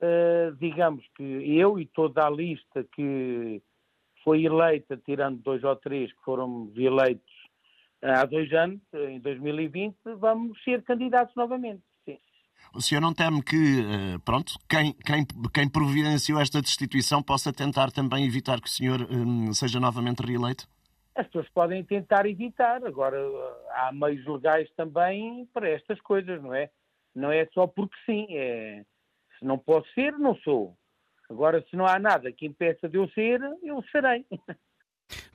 Uh, 0.01 0.57
digamos 0.59 1.05
que 1.16 1.23
eu 1.23 1.79
e 1.79 1.87
toda 1.87 2.27
a 2.27 2.31
lista 2.31 2.85
que 2.95 3.62
foi 4.25 4.45
eleita, 4.45 4.97
tirando 4.97 5.38
dois 5.38 5.62
ou 5.62 5.77
três 5.77 6.12
que 6.12 6.25
foram 6.25 6.73
eleitos 6.77 7.38
há 8.03 8.25
dois 8.25 8.53
anos, 8.53 8.81
em 8.93 9.21
2020, 9.21 9.97
vamos 10.19 10.62
ser 10.62 10.83
candidatos 10.83 11.35
novamente. 11.35 11.83
O 12.75 12.81
senhor 12.81 13.01
não 13.01 13.15
teme 13.15 13.43
que, 13.43 13.81
eh, 13.81 14.19
pronto, 14.25 14.55
quem, 14.69 14.93
quem, 14.93 15.25
quem 15.53 15.69
providenciou 15.69 16.41
esta 16.41 16.61
destituição 16.61 17.23
possa 17.23 17.53
tentar 17.53 17.91
também 17.91 18.27
evitar 18.27 18.61
que 18.61 18.69
o 18.69 18.71
senhor 18.71 19.01
um, 19.11 19.53
seja 19.53 19.81
novamente 19.81 20.21
reeleito? 20.21 20.69
As 21.15 21.27
pessoas 21.27 21.49
podem 21.49 21.83
tentar 21.85 22.27
evitar. 22.27 22.85
Agora, 22.85 23.19
há 23.71 23.91
meios 23.93 24.25
legais 24.27 24.71
também 24.77 25.49
para 25.53 25.69
estas 25.69 26.01
coisas, 26.01 26.41
não 26.43 26.55
é? 26.55 26.71
Não 27.15 27.33
é 27.33 27.47
só 27.53 27.67
porque 27.67 27.97
sim. 28.07 28.27
É... 28.31 28.85
Se 29.39 29.45
não 29.45 29.59
posso 29.59 29.89
ser, 29.95 30.13
não 30.19 30.37
sou. 30.37 30.77
Agora, 31.29 31.65
se 31.69 31.77
não 31.77 31.87
há 31.87 31.99
nada 31.99 32.33
que 32.33 32.47
impeça 32.47 32.89
de 32.89 32.97
eu 32.99 33.09
ser, 33.11 33.41
eu 33.63 33.83
serei. 33.91 34.25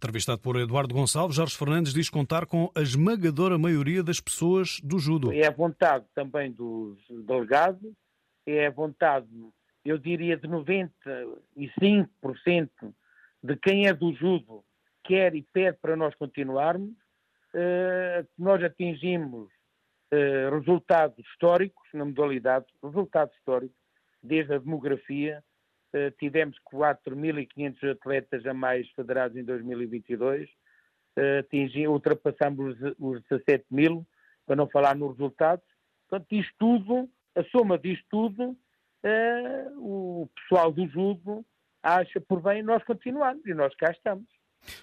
Entrevistado 0.03 0.41
por 0.41 0.57
Eduardo 0.57 0.93
Gonçalves, 0.93 1.37
Jorge 1.37 1.57
Fernandes 1.57 1.93
diz 1.93 2.09
contar 2.09 2.45
com 2.45 2.69
a 2.75 2.81
esmagadora 2.81 3.57
maioria 3.57 4.03
das 4.03 4.19
pessoas 4.19 4.81
do 4.83 4.99
judo. 4.99 5.31
É 5.31 5.47
a 5.47 5.49
vontade 5.49 6.03
também 6.13 6.51
dos 6.51 6.99
delegados, 7.25 7.89
é 8.45 8.67
a 8.67 8.69
vontade, 8.69 9.29
eu 9.85 9.97
diria, 9.97 10.35
de 10.35 10.45
95% 10.45 12.69
de 13.41 13.55
quem 13.55 13.87
é 13.87 13.93
do 13.93 14.13
judo 14.13 14.61
quer 15.05 15.33
e 15.35 15.41
pede 15.41 15.77
para 15.81 15.95
nós 15.95 16.13
continuarmos. 16.15 16.91
Uh, 17.53 18.27
nós 18.37 18.61
atingimos 18.61 19.49
uh, 20.13 20.53
resultados 20.53 21.17
históricos 21.19 21.87
na 21.93 22.03
modalidade, 22.03 22.65
resultados 22.83 23.33
históricos, 23.37 23.77
desde 24.21 24.53
a 24.53 24.57
demografia, 24.57 25.41
tivemos 26.19 26.57
4.500 26.71 27.91
atletas 27.91 28.45
a 28.45 28.53
mais 28.53 28.89
federados 28.91 29.37
em 29.37 29.43
2022, 29.43 30.49
uh, 31.17 31.39
atingi, 31.39 31.87
ultrapassamos 31.87 32.75
os, 32.99 33.21
17 33.29 33.65
mil, 33.71 34.05
para 34.45 34.55
não 34.55 34.67
falar 34.67 34.95
nos 34.95 35.11
resultados. 35.11 35.65
Portanto, 36.09 36.31
isto 36.31 36.53
tudo, 36.57 37.09
a 37.35 37.43
soma 37.45 37.77
disto 37.77 38.05
tudo, 38.09 38.43
uh, 38.51 39.77
o 39.77 40.29
pessoal 40.35 40.71
do 40.71 40.87
judo 40.87 41.45
acha 41.81 42.19
por 42.21 42.41
bem 42.41 42.63
nós 42.63 42.83
continuarmos 42.83 43.45
e 43.45 43.53
nós 43.53 43.75
cá 43.75 43.91
estamos. 43.91 44.27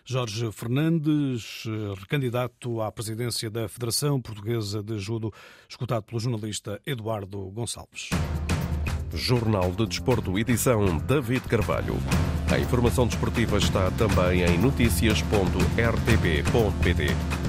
Jorge 0.04 0.52
Fernandes, 0.52 1.64
recandidato 1.98 2.82
à 2.82 2.92
presidência 2.92 3.50
da 3.50 3.66
Federação 3.66 4.20
Portuguesa 4.20 4.82
de 4.82 4.98
Judo, 4.98 5.32
escutado 5.66 6.02
pelo 6.02 6.20
jornalista 6.20 6.78
Eduardo 6.86 7.50
Gonçalves. 7.50 8.10
Jornal 9.12 9.72
de 9.72 9.86
Desporto, 9.86 10.38
edição 10.38 10.98
David 10.98 11.48
Carvalho. 11.48 11.96
A 12.50 12.58
informação 12.58 13.06
desportiva 13.06 13.58
está 13.58 13.90
também 13.92 14.42
em 14.42 14.58
noticias.rtp.pt. 14.58 17.39